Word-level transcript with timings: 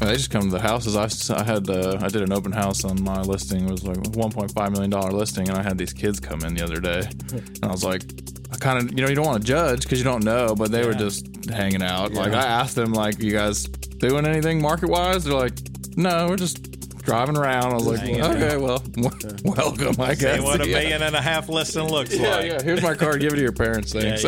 They 0.00 0.16
just 0.16 0.30
come 0.30 0.42
to 0.42 0.48
the 0.48 0.60
houses. 0.60 0.96
I, 0.96 1.36
I 1.38 1.44
had 1.44 1.68
uh, 1.68 1.98
I 2.00 2.08
did 2.08 2.22
an 2.22 2.32
open 2.32 2.52
house 2.52 2.84
on 2.84 3.02
my 3.02 3.20
listing. 3.20 3.66
It 3.66 3.70
was 3.70 3.84
like 3.84 3.98
1.5 3.98 4.70
million 4.72 4.90
dollar 4.90 5.12
listing, 5.12 5.48
and 5.48 5.58
I 5.58 5.62
had 5.62 5.76
these 5.78 5.92
kids 5.92 6.18
come 6.18 6.42
in 6.42 6.54
the 6.54 6.64
other 6.64 6.80
day, 6.80 7.02
and 7.32 7.64
I 7.64 7.68
was 7.68 7.84
like, 7.84 8.02
I 8.50 8.56
kind 8.56 8.78
of 8.78 8.90
you 8.98 9.02
know 9.04 9.08
you 9.08 9.14
don't 9.14 9.26
want 9.26 9.42
to 9.42 9.46
judge 9.46 9.82
because 9.82 9.98
you 9.98 10.04
don't 10.04 10.24
know, 10.24 10.54
but 10.54 10.70
they 10.72 10.86
were 10.86 10.94
just 10.94 11.26
hanging 11.50 11.82
out. 11.82 12.12
Like 12.12 12.32
I 12.32 12.42
asked 12.44 12.74
them 12.76 12.92
like, 12.92 13.20
you 13.22 13.32
guys 13.32 13.64
doing 13.64 14.26
anything 14.26 14.60
market 14.62 14.88
wise? 14.88 15.24
They're 15.24 15.34
like, 15.34 15.52
no, 15.96 16.28
we're 16.28 16.36
just 16.36 16.66
driving 17.02 17.36
around. 17.36 17.72
I 17.72 17.74
was 17.74 17.86
like, 17.86 18.00
Hanging 18.00 18.22
okay, 18.22 18.56
well, 18.56 18.78
w- 18.96 19.36
welcome, 19.44 20.00
I 20.00 20.14
guess. 20.14 20.38
See 20.38 20.44
what 20.44 20.60
a 20.60 20.68
yeah. 20.68 20.78
million 20.78 21.02
and 21.02 21.14
a 21.14 21.20
half 21.20 21.48
listing 21.48 21.88
looks 21.88 22.14
Yeah, 22.16 22.36
like. 22.36 22.46
yeah. 22.46 22.62
Here's 22.62 22.82
my 22.82 22.94
card. 22.94 23.20
Give 23.20 23.32
it 23.32 23.36
to 23.36 23.42
your 23.42 23.52
parents. 23.52 23.94
Yeah, 24.00 24.16
Thanks. 24.16 24.24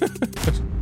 yeah. 0.00 0.50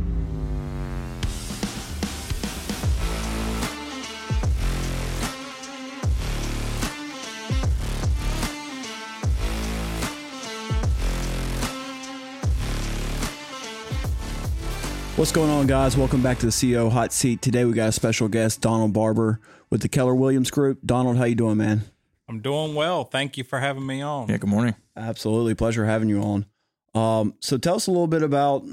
What's 15.17 15.31
going 15.31 15.49
on, 15.49 15.65
guys? 15.65 15.97
Welcome 15.97 16.21
back 16.21 16.37
to 16.37 16.45
the 16.45 16.51
CEO 16.51 16.91
Hot 16.91 17.11
Seat. 17.11 17.41
Today 17.41 17.65
we 17.65 17.73
got 17.73 17.89
a 17.89 17.91
special 17.91 18.27
guest, 18.27 18.61
Donald 18.61 18.93
Barbour 18.93 19.41
with 19.71 19.81
the 19.81 19.89
Keller 19.89 20.13
Williams 20.13 20.51
Group. 20.51 20.77
Donald, 20.85 21.17
how 21.17 21.23
you 21.23 21.33
doing, 21.33 21.57
man? 21.57 21.85
I'm 22.29 22.39
doing 22.39 22.75
well. 22.75 23.03
Thank 23.03 23.35
you 23.35 23.43
for 23.43 23.59
having 23.59 23.83
me 23.83 24.03
on. 24.03 24.29
Yeah. 24.29 24.37
Good 24.37 24.47
morning. 24.47 24.75
Absolutely, 24.95 25.55
pleasure 25.55 25.85
having 25.85 26.07
you 26.07 26.21
on. 26.21 26.45
Um, 26.93 27.33
so 27.39 27.57
tell 27.57 27.77
us 27.77 27.87
a 27.87 27.91
little 27.91 28.05
bit 28.05 28.21
about. 28.21 28.63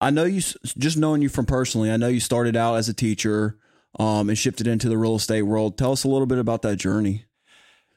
I 0.00 0.10
know 0.10 0.24
you 0.24 0.40
just 0.40 0.96
knowing 0.96 1.22
you 1.22 1.28
from 1.28 1.46
personally. 1.46 1.92
I 1.92 1.96
know 1.98 2.08
you 2.08 2.18
started 2.18 2.56
out 2.56 2.74
as 2.74 2.88
a 2.88 2.94
teacher 2.94 3.56
um, 3.96 4.28
and 4.28 4.36
shifted 4.36 4.66
into 4.66 4.88
the 4.88 4.98
real 4.98 5.14
estate 5.14 5.42
world. 5.42 5.78
Tell 5.78 5.92
us 5.92 6.02
a 6.02 6.08
little 6.08 6.26
bit 6.26 6.38
about 6.38 6.62
that 6.62 6.78
journey. 6.78 7.26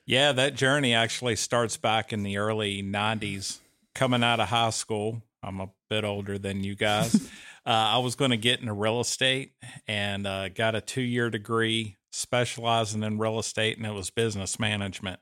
Yeah, 0.05 0.31
that 0.31 0.53
journey 0.53 0.93
actually 0.93 1.37
starts 1.37 1.75
back 1.75 2.13
in 2.13 2.21
the 2.21 2.37
early 2.37 2.83
90s. 2.83 3.61
Coming 3.95 4.23
out 4.23 4.39
of 4.39 4.49
high 4.49 4.69
school, 4.69 5.23
I'm 5.41 5.59
a 5.59 5.71
bit 5.89 6.03
older 6.03 6.37
than 6.37 6.63
you 6.63 6.75
guys. 6.75 7.27
uh, 7.65 7.95
I 7.95 7.97
was 7.97 8.15
going 8.15 8.31
to 8.31 8.37
get 8.37 8.59
into 8.59 8.73
real 8.73 8.99
estate 8.99 9.53
and 9.87 10.27
uh, 10.27 10.49
got 10.49 10.75
a 10.75 10.81
two 10.81 11.01
year 11.01 11.29
degree 11.29 11.97
specializing 12.11 13.03
in 13.03 13.17
real 13.17 13.39
estate, 13.39 13.77
and 13.77 13.85
it 13.85 13.93
was 13.93 14.09
business 14.09 14.59
management. 14.59 15.19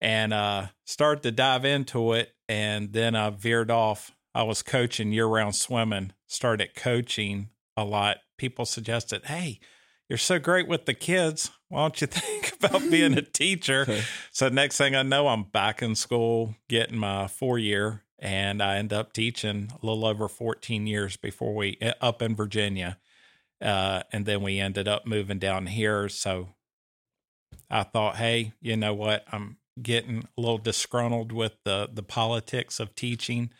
And 0.00 0.32
uh, 0.32 0.68
started 0.86 1.22
to 1.24 1.32
dive 1.32 1.64
into 1.64 2.12
it, 2.12 2.32
and 2.48 2.92
then 2.92 3.16
I 3.16 3.30
veered 3.30 3.70
off. 3.70 4.12
I 4.34 4.44
was 4.44 4.62
coaching 4.62 5.12
year 5.12 5.26
round 5.26 5.56
swimming, 5.56 6.12
started 6.26 6.74
coaching 6.76 7.50
a 7.76 7.84
lot. 7.84 8.18
People 8.36 8.64
suggested, 8.64 9.24
hey, 9.24 9.58
you're 10.08 10.16
so 10.16 10.38
great 10.38 10.68
with 10.68 10.86
the 10.86 10.94
kids. 10.94 11.50
Why 11.68 11.80
don't 11.80 12.00
you 12.00 12.06
think 12.10 12.54
about 12.56 12.90
being 12.90 13.14
a 13.14 13.22
teacher? 13.22 13.86
So 14.30 14.48
next 14.48 14.78
thing 14.78 14.94
I 14.94 15.02
know, 15.02 15.28
I'm 15.28 15.44
back 15.44 15.82
in 15.82 15.94
school, 15.94 16.54
getting 16.68 16.98
my 16.98 17.26
four 17.26 17.58
year, 17.58 18.04
and 18.18 18.62
I 18.62 18.76
end 18.76 18.92
up 18.92 19.12
teaching 19.12 19.70
a 19.82 19.86
little 19.86 20.04
over 20.04 20.28
14 20.28 20.86
years 20.86 21.16
before 21.16 21.54
we 21.54 21.78
eh, 21.80 21.92
up 22.00 22.22
in 22.22 22.34
Virginia, 22.34 22.98
uh, 23.60 24.02
and 24.12 24.26
then 24.26 24.42
we 24.42 24.58
ended 24.58 24.88
up 24.88 25.06
moving 25.06 25.38
down 25.38 25.66
here. 25.66 26.08
So 26.08 26.48
I 27.70 27.82
thought, 27.82 28.16
hey, 28.16 28.52
you 28.60 28.76
know 28.76 28.94
what? 28.94 29.24
I'm 29.30 29.58
getting 29.80 30.24
a 30.36 30.40
little 30.40 30.58
disgruntled 30.58 31.32
with 31.32 31.56
the 31.64 31.88
the 31.92 32.02
politics 32.02 32.80
of 32.80 32.94
teaching. 32.94 33.50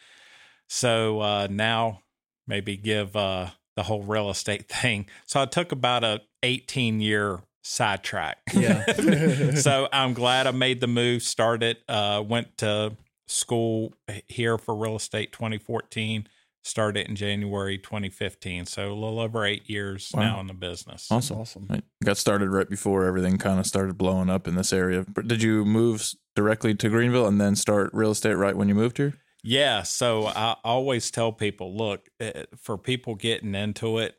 So 0.69 1.21
uh, 1.21 1.49
now 1.51 2.03
maybe 2.47 2.77
give 2.77 3.15
uh, 3.15 3.51
the 3.77 3.85
whole 3.85 4.03
real 4.03 4.31
estate 4.31 4.69
thing. 4.69 5.07
So 5.27 5.41
I 5.41 5.47
took 5.47 5.73
about 5.73 6.05
a 6.05 6.23
18 6.43 7.01
year 7.01 7.41
sidetrack. 7.63 8.39
Yeah. 8.53 9.53
so 9.55 9.89
I'm 9.93 10.15
glad 10.15 10.47
I 10.47 10.53
made 10.53 10.81
the 10.81 10.87
move. 10.87 11.23
Started, 11.23 11.79
uh, 11.89 12.23
went 12.27 12.59
to 12.59 12.97
school 13.29 13.95
here 14.27 14.59
for 14.59 14.75
real 14.75 14.97
estate 14.97 15.33
2014. 15.33 16.27
Started 16.65 17.09
in 17.09 17.15
January 17.17 17.79
2015. 17.79 18.67
So 18.67 18.93
a 18.93 18.93
little 18.93 19.21
over 19.21 19.45
eight 19.45 19.71
years 19.71 20.11
Wow. 20.13 20.21
now 20.23 20.41
in 20.41 20.49
the 20.49 20.55
business. 20.55 21.07
Awesome. 21.11 21.39
awesome. 21.39 21.67
Right. 21.71 21.85
Got 22.05 22.19
started 22.19 22.51
right 22.51 22.69
before 22.69 23.05
everything 23.07 23.39
kind 23.39 23.61
of 23.61 23.67
started 23.67 23.97
blowing 23.97 24.29
up 24.29 24.47
in 24.49 24.55
this 24.57 24.73
area. 24.73 25.07
But 25.09 25.29
Did 25.29 25.43
you 25.43 25.65
move 25.65 26.11
directly 26.35 26.75
to 26.75 26.89
Greenville 26.91 27.27
and 27.27 27.41
then 27.41 27.55
start 27.57 27.91
real 27.95 28.11
estate 28.11 28.35
right 28.35 28.57
when 28.57 28.69
you 28.69 28.75
moved 28.75 28.99
here? 28.99 29.15
Yeah. 29.43 29.83
So 29.85 30.27
I 30.27 30.57
always 30.65 31.11
tell 31.11 31.33
people 31.33 31.75
look, 31.77 32.09
eh, 32.21 32.45
for 32.57 32.77
people 32.77 33.15
getting 33.15 33.55
into 33.55 33.99
it, 33.99 34.17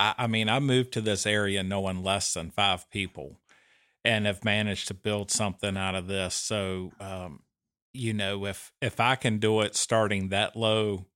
I, 0.00 0.14
I 0.18 0.26
mean, 0.26 0.48
I 0.48 0.58
moved 0.60 0.92
to 0.94 1.00
this 1.00 1.26
area 1.26 1.62
knowing 1.62 2.02
less 2.02 2.32
than 2.32 2.50
five 2.50 2.90
people 2.90 3.38
and 4.04 4.26
have 4.26 4.42
managed 4.44 4.88
to 4.88 4.94
build 4.94 5.30
something 5.30 5.76
out 5.76 5.94
of 5.94 6.08
this. 6.08 6.34
So, 6.34 6.92
um, 6.98 7.40
you 7.94 8.12
know, 8.12 8.44
if 8.44 8.72
if 8.82 9.00
I 9.00 9.14
can 9.16 9.38
do 9.38 9.60
it 9.60 9.76
starting 9.76 10.28
that 10.28 10.56
low 10.56 11.06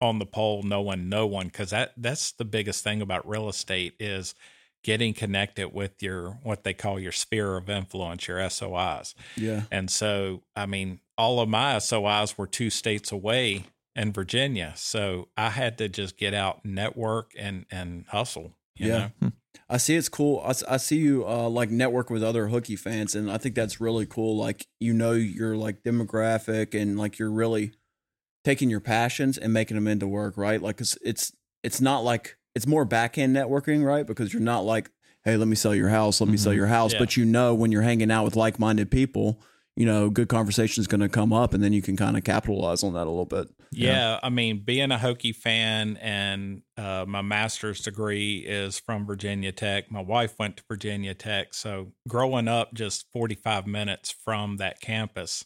on 0.00 0.18
the 0.18 0.26
pole, 0.26 0.62
no 0.62 0.82
one, 0.82 1.08
no 1.08 1.26
one, 1.26 1.46
because 1.46 1.70
that 1.70 1.92
that's 1.96 2.32
the 2.32 2.44
biggest 2.44 2.84
thing 2.84 3.00
about 3.00 3.26
real 3.28 3.48
estate 3.48 3.94
is 3.98 4.34
getting 4.82 5.14
connected 5.14 5.72
with 5.72 6.02
your 6.02 6.32
what 6.42 6.64
they 6.64 6.74
call 6.74 7.00
your 7.00 7.12
sphere 7.12 7.56
of 7.56 7.70
influence, 7.70 8.28
your 8.28 8.38
SOIs. 8.38 9.14
Yeah. 9.36 9.62
And 9.70 9.90
so, 9.90 10.42
I 10.54 10.66
mean, 10.66 11.00
all 11.16 11.40
of 11.40 11.48
my 11.48 11.76
SOIs 11.76 12.36
were 12.36 12.46
two 12.46 12.68
states 12.68 13.10
away 13.10 13.64
in 13.96 14.12
Virginia. 14.12 14.74
So 14.76 15.28
I 15.36 15.50
had 15.50 15.78
to 15.78 15.88
just 15.88 16.18
get 16.18 16.34
out, 16.34 16.64
network, 16.64 17.32
and 17.38 17.64
and 17.70 18.04
hustle. 18.08 18.52
You 18.76 18.88
Yeah. 18.88 18.98
Know? 18.98 19.10
Hmm. 19.20 19.28
I 19.68 19.76
see 19.78 19.94
it's 19.96 20.08
cool. 20.08 20.40
I, 20.44 20.52
I 20.74 20.76
see 20.76 20.98
you 20.98 21.26
uh, 21.26 21.48
like 21.48 21.70
network 21.70 22.10
with 22.10 22.22
other 22.22 22.48
Hokie 22.48 22.78
fans, 22.78 23.14
and 23.14 23.30
I 23.30 23.38
think 23.38 23.54
that's 23.54 23.80
really 23.80 24.06
cool. 24.06 24.36
Like 24.36 24.66
you 24.80 24.92
know 24.92 25.12
your 25.12 25.56
like 25.56 25.82
demographic, 25.82 26.80
and 26.80 26.98
like 26.98 27.18
you're 27.18 27.30
really 27.30 27.72
taking 28.44 28.68
your 28.70 28.80
passions 28.80 29.38
and 29.38 29.52
making 29.52 29.74
them 29.76 29.88
into 29.88 30.06
work, 30.06 30.36
right? 30.36 30.60
Like 30.60 30.80
it's 30.80 30.98
it's 31.02 31.32
it's 31.62 31.80
not 31.80 32.04
like 32.04 32.36
it's 32.54 32.66
more 32.66 32.84
back 32.84 33.16
end 33.18 33.34
networking, 33.34 33.84
right? 33.84 34.06
Because 34.06 34.32
you're 34.32 34.42
not 34.42 34.64
like, 34.64 34.90
hey, 35.24 35.36
let 35.36 35.48
me 35.48 35.56
sell 35.56 35.74
your 35.74 35.88
house, 35.88 36.20
let 36.20 36.28
me 36.30 36.36
sell 36.36 36.52
Mhm. 36.52 36.56
your 36.56 36.66
house, 36.66 36.92
Yeah. 36.92 36.98
but 36.98 37.16
you 37.16 37.24
know 37.24 37.54
when 37.54 37.72
you're 37.72 37.82
hanging 37.82 38.10
out 38.10 38.24
with 38.24 38.36
like 38.36 38.58
minded 38.58 38.90
people, 38.90 39.40
you 39.76 39.86
know, 39.86 40.08
good 40.08 40.28
conversation 40.28 40.80
is 40.80 40.86
going 40.86 41.00
to 41.00 41.08
come 41.08 41.32
up, 41.32 41.52
and 41.52 41.62
then 41.62 41.72
you 41.72 41.82
can 41.82 41.96
kind 41.96 42.16
of 42.16 42.24
capitalize 42.24 42.82
on 42.84 42.92
that 42.94 43.06
a 43.06 43.10
little 43.10 43.24
bit. 43.24 43.48
Yeah. 43.72 44.20
I 44.22 44.28
mean, 44.30 44.62
being 44.64 44.92
a 44.92 44.96
Hokie 44.96 45.34
fan 45.34 45.96
and 45.96 46.62
uh, 46.76 47.04
my 47.08 47.22
master's 47.22 47.80
degree 47.80 48.38
is 48.38 48.78
from 48.78 49.04
Virginia 49.04 49.50
Tech. 49.50 49.90
My 49.90 50.00
wife 50.00 50.38
went 50.38 50.58
to 50.58 50.64
Virginia 50.68 51.12
Tech. 51.14 51.54
So 51.54 51.92
growing 52.06 52.46
up 52.46 52.72
just 52.72 53.10
45 53.12 53.66
minutes 53.66 54.14
from 54.24 54.58
that 54.58 54.80
campus, 54.80 55.44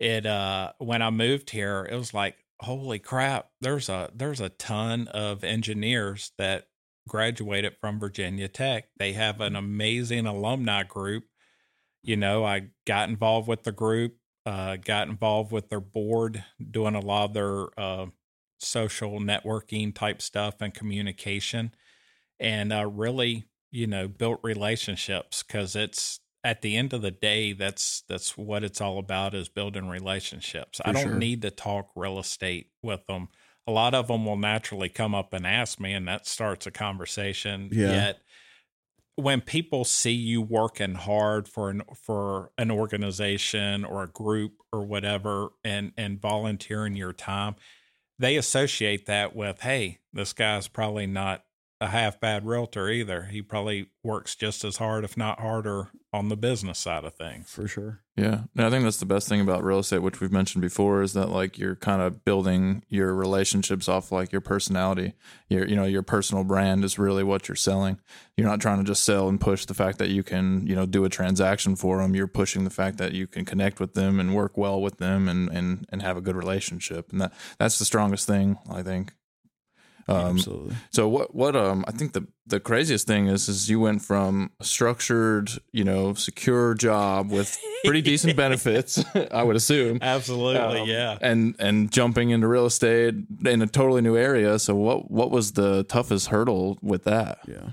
it 0.00 0.26
uh 0.26 0.72
when 0.78 1.02
I 1.02 1.10
moved 1.10 1.50
here, 1.50 1.88
it 1.90 1.96
was 1.96 2.12
like, 2.12 2.34
holy 2.60 2.98
crap, 2.98 3.50
there's 3.60 3.88
a 3.88 4.10
there's 4.14 4.40
a 4.40 4.48
ton 4.48 5.08
of 5.08 5.44
engineers 5.44 6.32
that 6.38 6.66
graduated 7.08 7.76
from 7.80 8.00
Virginia 8.00 8.48
Tech. 8.48 8.88
They 8.98 9.12
have 9.12 9.40
an 9.40 9.56
amazing 9.56 10.26
alumni 10.26 10.82
group. 10.82 11.24
You 12.04 12.16
know, 12.16 12.44
I 12.44 12.68
got 12.86 13.08
involved 13.08 13.48
with 13.48 13.64
the 13.64 13.72
group 13.72 14.18
uh, 14.46 14.76
got 14.76 15.08
involved 15.08 15.52
with 15.52 15.68
their 15.70 15.80
board, 15.80 16.44
doing 16.70 16.94
a 16.94 17.00
lot 17.00 17.24
of 17.24 17.34
their 17.34 17.80
uh, 17.80 18.06
social 18.58 19.18
networking 19.18 19.94
type 19.94 20.20
stuff 20.20 20.56
and 20.60 20.74
communication, 20.74 21.74
and 22.38 22.72
uh, 22.72 22.86
really, 22.86 23.44
you 23.70 23.86
know, 23.86 24.06
built 24.06 24.40
relationships 24.42 25.42
because 25.42 25.74
it's 25.74 26.20
at 26.42 26.60
the 26.60 26.76
end 26.76 26.92
of 26.92 27.00
the 27.00 27.10
day, 27.10 27.54
that's 27.54 28.02
that's 28.06 28.36
what 28.36 28.62
it's 28.64 28.80
all 28.80 28.98
about 28.98 29.34
is 29.34 29.48
building 29.48 29.88
relationships. 29.88 30.80
I 30.84 30.92
don't 30.92 31.02
sure. 31.02 31.14
need 31.14 31.40
to 31.42 31.50
talk 31.50 31.88
real 31.96 32.18
estate 32.18 32.68
with 32.82 33.06
them. 33.06 33.28
A 33.66 33.72
lot 33.72 33.94
of 33.94 34.08
them 34.08 34.26
will 34.26 34.36
naturally 34.36 34.90
come 34.90 35.14
up 35.14 35.32
and 35.32 35.46
ask 35.46 35.80
me, 35.80 35.94
and 35.94 36.06
that 36.06 36.26
starts 36.26 36.66
a 36.66 36.70
conversation. 36.70 37.70
Yeah. 37.72 37.92
Yet 37.92 38.22
when 39.16 39.40
people 39.40 39.84
see 39.84 40.12
you 40.12 40.42
working 40.42 40.94
hard 40.94 41.48
for 41.48 41.70
an 41.70 41.82
for 41.94 42.50
an 42.58 42.70
organization 42.70 43.84
or 43.84 44.02
a 44.02 44.08
group 44.08 44.54
or 44.72 44.84
whatever 44.84 45.50
and 45.62 45.92
and 45.96 46.20
volunteering 46.20 46.96
your 46.96 47.12
time 47.12 47.54
they 48.18 48.36
associate 48.36 49.06
that 49.06 49.34
with 49.34 49.60
hey 49.60 49.98
this 50.12 50.32
guy's 50.32 50.68
probably 50.68 51.06
not 51.06 51.44
a 51.80 51.88
half 51.88 52.20
bad 52.20 52.46
realtor 52.46 52.88
either 52.88 53.24
he 53.24 53.42
probably 53.42 53.86
works 54.02 54.34
just 54.34 54.64
as 54.64 54.76
hard 54.76 55.04
if 55.04 55.16
not 55.16 55.40
harder 55.40 55.90
on 56.12 56.28
the 56.28 56.36
business 56.36 56.78
side 56.78 57.04
of 57.04 57.14
things 57.14 57.50
For 57.50 57.66
sure. 57.66 58.04
Yeah. 58.16 58.44
And 58.56 58.64
I 58.64 58.70
think 58.70 58.84
that's 58.84 58.98
the 58.98 59.06
best 59.06 59.28
thing 59.28 59.40
about 59.40 59.64
real 59.64 59.80
estate, 59.80 59.98
which 59.98 60.20
we've 60.20 60.30
mentioned 60.30 60.62
before, 60.62 61.02
is 61.02 61.14
that 61.14 61.30
like 61.30 61.58
you're 61.58 61.74
kind 61.74 62.00
of 62.00 62.24
building 62.24 62.84
your 62.88 63.12
relationships 63.12 63.88
off 63.88 64.12
like 64.12 64.30
your 64.30 64.40
personality. 64.40 65.14
Your 65.48 65.66
you 65.66 65.74
know, 65.74 65.84
your 65.84 66.02
personal 66.02 66.44
brand 66.44 66.84
is 66.84 66.96
really 66.96 67.24
what 67.24 67.48
you're 67.48 67.56
selling. 67.56 67.98
You're 68.36 68.46
not 68.46 68.60
trying 68.60 68.78
to 68.78 68.84
just 68.84 69.04
sell 69.04 69.28
and 69.28 69.40
push 69.40 69.64
the 69.66 69.74
fact 69.74 69.98
that 69.98 70.10
you 70.10 70.22
can, 70.22 70.64
you 70.64 70.76
know, 70.76 70.86
do 70.86 71.04
a 71.04 71.08
transaction 71.08 71.74
for 71.74 72.00
them. 72.00 72.14
You're 72.14 72.28
pushing 72.28 72.62
the 72.62 72.70
fact 72.70 72.98
that 72.98 73.12
you 73.12 73.26
can 73.26 73.44
connect 73.44 73.80
with 73.80 73.94
them 73.94 74.20
and 74.20 74.34
work 74.34 74.56
well 74.56 74.80
with 74.80 74.98
them 74.98 75.28
and 75.28 75.48
and 75.50 75.84
and 75.88 76.00
have 76.02 76.16
a 76.16 76.20
good 76.20 76.36
relationship. 76.36 77.10
And 77.10 77.20
that 77.20 77.32
that's 77.58 77.80
the 77.80 77.84
strongest 77.84 78.28
thing, 78.28 78.58
I 78.70 78.82
think. 78.82 79.14
Um, 80.06 80.36
Absolutely. 80.36 80.74
so 80.90 81.08
what 81.08 81.34
what 81.34 81.56
um 81.56 81.84
I 81.88 81.92
think 81.92 82.12
the 82.12 82.26
the 82.46 82.60
craziest 82.60 83.06
thing 83.06 83.26
is 83.28 83.48
is 83.48 83.70
you 83.70 83.80
went 83.80 84.02
from 84.02 84.50
a 84.60 84.64
structured, 84.64 85.50
you 85.72 85.82
know, 85.82 86.12
secure 86.14 86.74
job 86.74 87.30
with 87.30 87.56
pretty 87.84 88.02
decent 88.02 88.36
benefits, 88.44 89.02
I 89.32 89.42
would 89.42 89.56
assume. 89.56 89.98
Absolutely, 90.02 90.80
Um, 90.80 90.88
yeah. 90.88 91.16
And 91.22 91.54
and 91.58 91.90
jumping 91.90 92.30
into 92.30 92.46
real 92.48 92.66
estate 92.66 93.14
in 93.46 93.62
a 93.62 93.66
totally 93.66 94.02
new 94.02 94.16
area. 94.16 94.58
So 94.58 94.74
what 94.74 95.10
what 95.10 95.30
was 95.30 95.52
the 95.52 95.84
toughest 95.84 96.28
hurdle 96.28 96.78
with 96.82 97.04
that? 97.04 97.38
Yeah. 97.48 97.70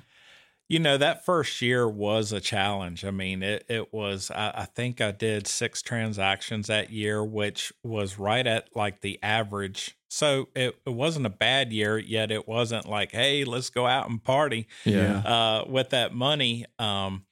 You 0.71 0.79
know, 0.79 0.97
that 0.97 1.25
first 1.25 1.61
year 1.61 1.85
was 1.85 2.31
a 2.31 2.39
challenge. 2.39 3.03
I 3.03 3.11
mean, 3.11 3.43
it, 3.43 3.65
it 3.67 3.91
was, 3.93 4.31
I, 4.31 4.51
I 4.55 4.65
think 4.65 5.01
I 5.01 5.11
did 5.11 5.45
six 5.45 5.81
transactions 5.81 6.67
that 6.67 6.91
year, 6.91 7.21
which 7.25 7.73
was 7.83 8.17
right 8.17 8.47
at 8.47 8.73
like 8.73 9.01
the 9.01 9.21
average. 9.21 9.97
So 10.09 10.47
it, 10.55 10.79
it 10.85 10.91
wasn't 10.91 11.25
a 11.25 11.29
bad 11.29 11.73
year, 11.73 11.97
yet 11.97 12.31
it 12.31 12.47
wasn't 12.47 12.85
like, 12.87 13.11
hey, 13.11 13.43
let's 13.43 13.69
go 13.69 13.85
out 13.85 14.09
and 14.09 14.23
party 14.23 14.69
Yeah. 14.85 15.25
uh, 15.25 15.65
with 15.67 15.89
that 15.89 16.13
money. 16.13 16.65
Um, 16.79 17.25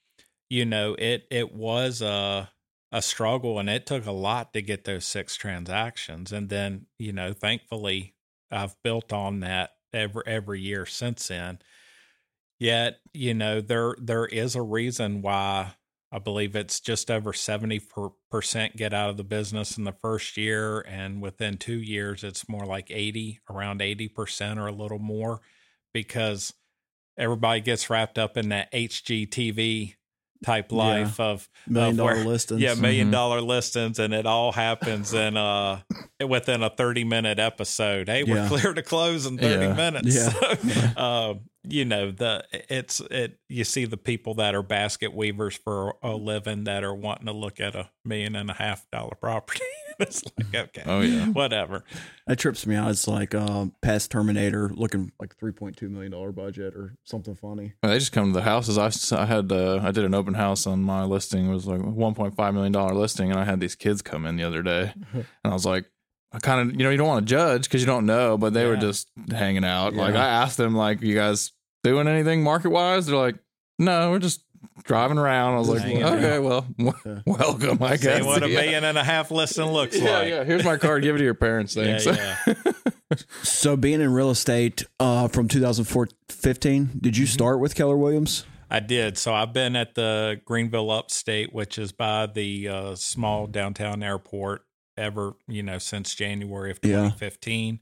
you 0.50 0.66
know, 0.66 0.94
it, 0.98 1.26
it 1.30 1.54
was 1.54 2.02
a, 2.02 2.50
a 2.92 3.00
struggle 3.00 3.58
and 3.58 3.70
it 3.70 3.86
took 3.86 4.04
a 4.04 4.12
lot 4.12 4.52
to 4.52 4.60
get 4.60 4.84
those 4.84 5.06
six 5.06 5.36
transactions. 5.36 6.30
And 6.30 6.50
then, 6.50 6.88
you 6.98 7.14
know, 7.14 7.32
thankfully 7.32 8.16
I've 8.50 8.76
built 8.82 9.14
on 9.14 9.40
that 9.40 9.70
every, 9.94 10.24
every 10.26 10.60
year 10.60 10.84
since 10.84 11.28
then. 11.28 11.60
Yet, 12.60 13.00
you 13.14 13.34
know, 13.34 13.60
there 13.60 13.96
there 13.98 14.26
is 14.26 14.54
a 14.54 14.62
reason 14.62 15.22
why 15.22 15.72
I 16.12 16.18
believe 16.18 16.54
it's 16.56 16.78
just 16.80 17.10
over 17.10 17.32
70% 17.32 18.76
get 18.76 18.92
out 18.92 19.10
of 19.10 19.16
the 19.16 19.24
business 19.24 19.78
in 19.78 19.84
the 19.84 19.92
first 20.02 20.36
year. 20.36 20.80
And 20.80 21.22
within 21.22 21.56
two 21.56 21.80
years, 21.80 22.22
it's 22.24 22.48
more 22.48 22.66
like 22.66 22.90
80, 22.90 23.40
around 23.48 23.80
80% 23.80 24.58
or 24.58 24.66
a 24.66 24.72
little 24.72 24.98
more, 24.98 25.40
because 25.94 26.52
everybody 27.16 27.60
gets 27.60 27.88
wrapped 27.90 28.18
up 28.18 28.36
in 28.36 28.48
that 28.50 28.72
HGTV 28.72 29.94
type 30.44 30.72
life 30.72 31.20
of 31.20 31.48
Million 31.68 31.90
of 31.92 31.96
dollar 31.98 32.14
where- 32.16 32.24
listings. 32.24 32.60
yeah, 32.62 32.74
million 32.74 33.08
Mhm. 33.08 33.12
dollar 33.12 33.40
listings, 33.42 33.98
and 33.98 34.14
it 34.14 34.24
all 34.24 34.52
happens 34.52 35.12
in 35.12 35.36
uh 35.36 35.80
within 36.26 36.62
a 36.62 36.70
thirty 36.70 37.04
minute 37.04 37.38
episode. 37.38 38.08
Hey, 38.08 38.24
we're 38.24 38.36
Yeah. 38.36 38.48
clear 38.48 38.72
to 38.72 38.82
close 38.82 39.26
in 39.26 39.36
thirty 39.36 39.66
Yeah. 39.66 39.74
minutes. 39.74 40.14
Yeah. 40.16 40.30
So, 40.30 40.80
uh, 40.96 41.34
you 41.62 41.84
know 41.84 42.10
the 42.10 42.44
it's 42.52 43.00
it. 43.10 43.38
You 43.48 43.64
see 43.64 43.84
the 43.84 43.96
people 43.96 44.34
that 44.34 44.54
are 44.54 44.62
basket 44.62 45.14
weavers 45.14 45.56
for 45.56 45.94
a 46.02 46.14
living 46.16 46.64
that 46.64 46.84
are 46.84 46.94
wanting 46.94 47.26
to 47.26 47.32
look 47.32 47.60
at 47.60 47.74
a 47.74 47.90
million 48.04 48.34
and 48.36 48.50
a 48.50 48.54
half 48.54 48.88
dollar 48.90 49.14
property. 49.20 49.60
it's 49.98 50.22
like 50.38 50.54
okay, 50.68 50.82
Oh 50.86 51.00
yeah. 51.02 51.26
whatever. 51.26 51.84
That 52.26 52.38
trips 52.38 52.66
me 52.66 52.74
out. 52.76 52.90
It's 52.90 53.06
like 53.06 53.34
um, 53.34 53.74
past 53.82 54.10
Terminator 54.10 54.70
looking 54.72 55.12
like 55.20 55.36
three 55.36 55.52
point 55.52 55.76
two 55.76 55.90
million 55.90 56.12
dollar 56.12 56.32
budget 56.32 56.74
or 56.74 56.96
something 57.04 57.34
funny. 57.34 57.74
They 57.82 57.98
just 57.98 58.12
come 58.12 58.32
to 58.32 58.38
the 58.38 58.44
houses. 58.44 58.78
i, 58.78 59.20
I 59.20 59.26
had 59.26 59.52
uh, 59.52 59.80
I 59.82 59.90
did 59.90 60.04
an 60.04 60.14
open 60.14 60.34
house 60.34 60.66
on 60.66 60.82
my 60.82 61.04
listing. 61.04 61.50
It 61.50 61.52
was 61.52 61.66
like 61.66 61.80
a 61.80 61.84
one 61.84 62.14
point 62.14 62.34
five 62.36 62.54
million 62.54 62.72
dollar 62.72 62.94
listing, 62.94 63.30
and 63.30 63.38
I 63.38 63.44
had 63.44 63.60
these 63.60 63.74
kids 63.76 64.00
come 64.00 64.24
in 64.24 64.36
the 64.36 64.44
other 64.44 64.62
day, 64.62 64.94
and 65.12 65.26
I 65.44 65.52
was 65.52 65.66
like, 65.66 65.84
I 66.32 66.38
kind 66.38 66.60
of 66.70 66.76
you 66.76 66.84
know 66.84 66.90
you 66.90 66.96
don't 66.96 67.08
want 67.08 67.26
to 67.26 67.30
judge 67.30 67.64
because 67.64 67.80
you 67.82 67.86
don't 67.86 68.06
know, 68.06 68.38
but 68.38 68.52
they 68.54 68.66
were 68.66 68.76
just 68.76 69.08
hanging 69.30 69.64
out. 69.64 69.94
Like 69.94 70.14
I 70.14 70.26
asked 70.26 70.56
them 70.56 70.74
like, 70.74 71.02
you 71.02 71.14
guys 71.14 71.52
doing 71.82 72.06
anything 72.08 72.42
market 72.42 72.70
wise? 72.70 73.06
They're 73.06 73.16
like, 73.16 73.36
no, 73.78 74.10
we're 74.10 74.18
just 74.20 74.44
driving 74.84 75.18
around. 75.18 75.54
I 75.54 75.58
was 75.58 75.68
like, 75.68 75.82
okay, 75.84 76.36
out. 76.36 76.42
well, 76.42 76.66
w- 76.78 77.22
welcome, 77.26 77.82
I 77.82 77.96
See 77.96 78.04
guess. 78.04 78.24
what 78.24 78.42
a 78.42 78.48
Yeah. 78.48 78.60
million 78.60 78.84
and 78.84 78.96
a 78.98 79.04
half 79.04 79.30
listing 79.30 79.66
looks 79.72 79.98
Yeah, 79.98 80.18
like. 80.18 80.28
yeah. 80.28 80.44
Here's 80.44 80.64
my 80.64 80.76
card. 80.76 81.02
Give 81.02 81.14
it 81.16 81.18
to 81.18 81.24
your 81.24 81.34
parents. 81.34 81.74
Yeah, 81.76 81.98
Thanks. 81.98 82.06
yeah. 82.46 82.54
So 83.42 83.76
being 83.76 84.00
in 84.00 84.12
real 84.12 84.30
estate 84.30 84.84
uh, 85.00 85.26
from 85.26 85.48
2015, 85.48 86.86
did 87.00 87.14
Mm-hmm. 87.14 87.20
you 87.20 87.26
start 87.26 87.58
with 87.58 87.74
Keller 87.74 87.96
Williams? 87.96 88.44
I 88.70 88.78
did. 88.78 89.18
So 89.18 89.34
I've 89.34 89.52
been 89.52 89.74
at 89.74 89.94
the 89.96 90.40
Greenville 90.44 90.90
Upstate, 90.92 91.52
which 91.52 91.76
is 91.76 91.90
by 91.90 92.26
the 92.26 92.68
uh, 92.68 92.94
small 92.94 93.48
downtown 93.48 94.02
airport, 94.04 94.62
ever 94.96 95.32
you 95.48 95.62
know 95.62 95.78
since 95.78 96.14
January 96.14 96.70
of 96.70 96.78
Yeah. 96.82 97.10
2015. 97.10 97.80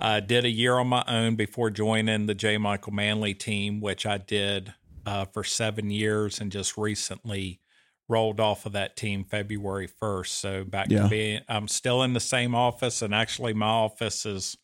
I 0.00 0.20
did 0.20 0.44
a 0.44 0.50
year 0.50 0.76
on 0.78 0.86
my 0.86 1.04
own 1.08 1.34
before 1.34 1.70
joining 1.70 2.26
the 2.26 2.34
J. 2.34 2.56
Michael 2.56 2.92
Manley 2.92 3.34
team, 3.34 3.80
which 3.80 4.06
I 4.06 4.18
did 4.18 4.72
uh, 5.04 5.24
for 5.24 5.42
seven 5.42 5.90
years, 5.90 6.40
and 6.40 6.52
just 6.52 6.76
recently 6.78 7.60
rolled 8.08 8.38
off 8.40 8.64
of 8.64 8.72
that 8.72 8.96
team 8.96 9.24
February 9.24 9.88
1st. 9.88 10.26
So 10.28 10.64
back 10.64 10.88
Yeah. 10.90 11.02
to 11.04 11.08
being, 11.08 11.40
I'm 11.48 11.66
still 11.66 12.02
in 12.04 12.12
the 12.12 12.20
same 12.20 12.54
office, 12.54 13.02
and 13.02 13.12
actually 13.14 13.54
my 13.54 13.66
office 13.66 14.24
is 14.24 14.56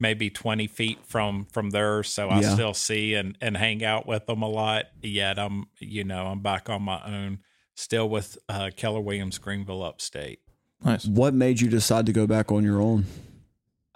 maybe 0.00 0.30
20 0.30 0.68
feet 0.68 0.98
from 1.04 1.44
from 1.46 1.70
there 1.70 2.04
so 2.04 2.28
i 2.28 2.40
Yeah. 2.40 2.54
still 2.54 2.72
see 2.72 3.14
and 3.14 3.36
and 3.40 3.56
hang 3.56 3.82
out 3.84 4.06
with 4.06 4.26
them 4.26 4.42
a 4.42 4.48
lot 4.48 4.84
yet 5.02 5.40
i'm 5.40 5.64
you 5.80 6.04
know 6.04 6.28
i'm 6.28 6.38
back 6.40 6.70
on 6.70 6.82
my 6.82 7.02
own 7.04 7.40
still 7.74 8.08
with 8.08 8.38
uh, 8.48 8.70
keller 8.76 9.00
williams 9.00 9.38
greenville 9.38 9.82
upstate 9.82 10.38
Nice. 10.84 11.04
What 11.06 11.34
made 11.34 11.60
you 11.60 11.68
decide 11.68 12.06
to 12.06 12.12
go 12.12 12.26
back 12.26 12.50
on 12.52 12.62
your 12.64 12.80
own? 12.80 13.06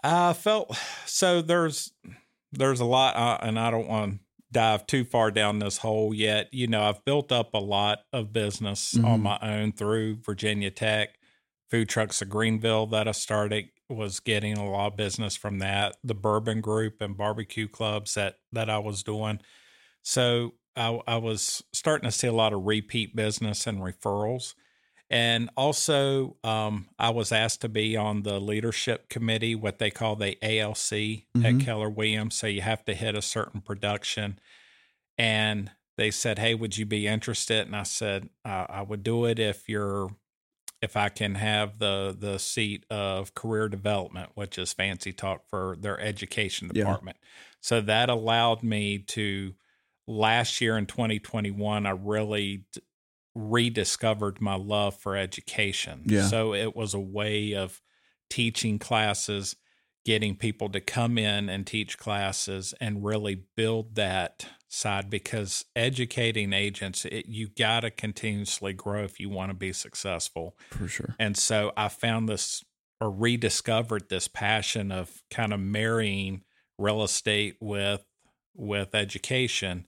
i 0.04 0.32
felt 0.32 0.76
so 1.06 1.40
there's 1.40 1.92
there's 2.50 2.80
a 2.80 2.84
lot 2.84 3.14
uh, 3.14 3.38
and 3.40 3.56
i 3.56 3.70
don't 3.70 3.86
want 3.86 4.14
to 4.14 4.18
dive 4.50 4.84
too 4.88 5.04
far 5.04 5.30
down 5.30 5.60
this 5.60 5.78
hole 5.78 6.12
yet 6.12 6.48
you 6.52 6.66
know 6.66 6.82
i've 6.82 7.04
built 7.04 7.30
up 7.30 7.54
a 7.54 7.58
lot 7.58 8.00
of 8.12 8.32
business 8.32 8.96
on 8.96 9.20
Mhm. 9.20 9.22
my 9.22 9.38
own 9.40 9.70
through 9.70 10.16
virginia 10.16 10.72
tech 10.72 11.10
food 11.70 11.88
trucks 11.88 12.20
of 12.20 12.28
greenville 12.28 12.88
that 12.88 13.06
i 13.06 13.12
started 13.12 13.66
was 13.88 14.18
getting 14.18 14.58
a 14.58 14.68
lot 14.68 14.88
of 14.88 14.96
business 14.96 15.36
from 15.36 15.60
that 15.60 15.94
the 16.02 16.14
bourbon 16.16 16.60
group 16.60 17.00
and 17.00 17.16
barbecue 17.16 17.68
clubs 17.68 18.14
that 18.14 18.38
that 18.50 18.68
i 18.68 18.78
was 18.78 19.04
doing 19.04 19.38
so 20.02 20.54
i, 20.74 20.98
I 21.06 21.16
was 21.18 21.62
starting 21.72 22.10
to 22.10 22.16
see 22.16 22.26
a 22.26 22.32
lot 22.32 22.52
of 22.52 22.64
repeat 22.66 23.14
business 23.14 23.68
and 23.68 23.78
referrals 23.78 24.54
and 25.12 25.50
also 25.56 26.36
um, 26.44 26.88
i 26.98 27.10
was 27.10 27.32
asked 27.32 27.60
to 27.62 27.68
be 27.68 27.96
on 27.96 28.22
the 28.24 28.40
leadership 28.40 29.08
committee 29.10 29.54
what 29.54 29.78
they 29.78 29.90
call 29.90 30.16
the 30.16 30.38
alc 30.42 30.92
at 31.42 31.58
Mhm. 31.58 31.60
keller 31.60 31.90
williams 31.90 32.34
so 32.36 32.46
you 32.48 32.62
have 32.62 32.84
to 32.84 32.94
hit 32.94 33.14
a 33.14 33.22
certain 33.22 33.60
production 33.60 34.38
and 35.18 35.70
they 35.96 36.10
said 36.10 36.38
hey 36.38 36.54
would 36.54 36.76
you 36.76 36.86
be 36.86 37.06
interested 37.06 37.66
and 37.66 37.76
i 37.76 37.82
said 37.82 38.28
uh, 38.44 38.66
i 38.68 38.82
would 38.82 39.02
do 39.02 39.24
it 39.26 39.38
if 39.38 39.68
you're 39.68 40.10
if 40.82 40.96
i 40.96 41.08
can 41.08 41.36
have 41.36 41.78
the 41.78 42.16
the 42.18 42.38
seat 42.38 42.86
of 42.90 43.34
career 43.34 43.68
development 43.68 44.30
which 44.34 44.58
is 44.58 44.72
fancy 44.72 45.12
talk 45.12 45.46
for 45.48 45.76
their 45.80 46.00
education 46.00 46.68
Yeah. 46.70 46.84
department 46.84 47.16
so 47.60 47.80
that 47.80 48.08
allowed 48.10 48.62
me 48.62 48.98
to 48.98 49.54
last 50.06 50.60
year 50.60 50.76
in 50.78 50.86
2021 50.86 51.86
i 51.86 51.90
really 51.90 52.64
rediscovered 53.34 54.40
my 54.40 54.54
love 54.54 54.94
for 54.96 55.16
education 55.16 56.02
Yeah. 56.06 56.26
so 56.28 56.54
it 56.54 56.74
was 56.76 56.94
a 56.94 57.00
way 57.00 57.54
of 57.54 57.80
teaching 58.30 58.78
classes 58.78 59.56
getting 60.04 60.34
people 60.36 60.68
to 60.70 60.80
come 60.80 61.16
in 61.16 61.48
and 61.48 61.66
teach 61.66 61.96
classes 61.96 62.74
and 62.80 63.04
really 63.04 63.44
build 63.56 63.94
that 63.94 64.46
side 64.68 65.08
because 65.10 65.64
educating 65.76 66.52
agents 66.52 67.04
it, 67.04 67.26
you 67.26 67.48
got 67.48 67.80
to 67.80 67.90
continuously 67.90 68.72
grow 68.72 69.04
if 69.04 69.20
you 69.20 69.28
want 69.30 69.50
to 69.50 69.54
be 69.54 69.72
successful 69.72 70.56
For 70.70 70.88
sure. 70.88 71.14
and 71.18 71.36
so 71.36 71.72
i 71.76 71.88
found 71.88 72.28
this 72.28 72.64
or 73.00 73.10
rediscovered 73.10 74.08
this 74.08 74.28
passion 74.28 74.92
of 74.92 75.22
kind 75.30 75.52
of 75.52 75.60
marrying 75.60 76.42
real 76.78 77.02
estate 77.02 77.56
with 77.60 78.04
with 78.54 78.94
education 78.94 79.86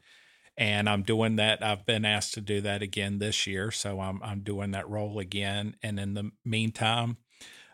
and 0.56 0.88
i'm 0.88 1.02
doing 1.02 1.36
that 1.36 1.62
i've 1.62 1.84
been 1.86 2.04
asked 2.04 2.34
to 2.34 2.40
do 2.40 2.60
that 2.60 2.82
again 2.82 3.18
this 3.18 3.46
year 3.46 3.70
so 3.70 4.00
i'm 4.00 4.20
i'm 4.22 4.40
doing 4.40 4.70
that 4.70 4.88
role 4.88 5.18
again 5.18 5.74
and 5.82 5.98
in 5.98 6.14
the 6.14 6.30
meantime 6.44 7.16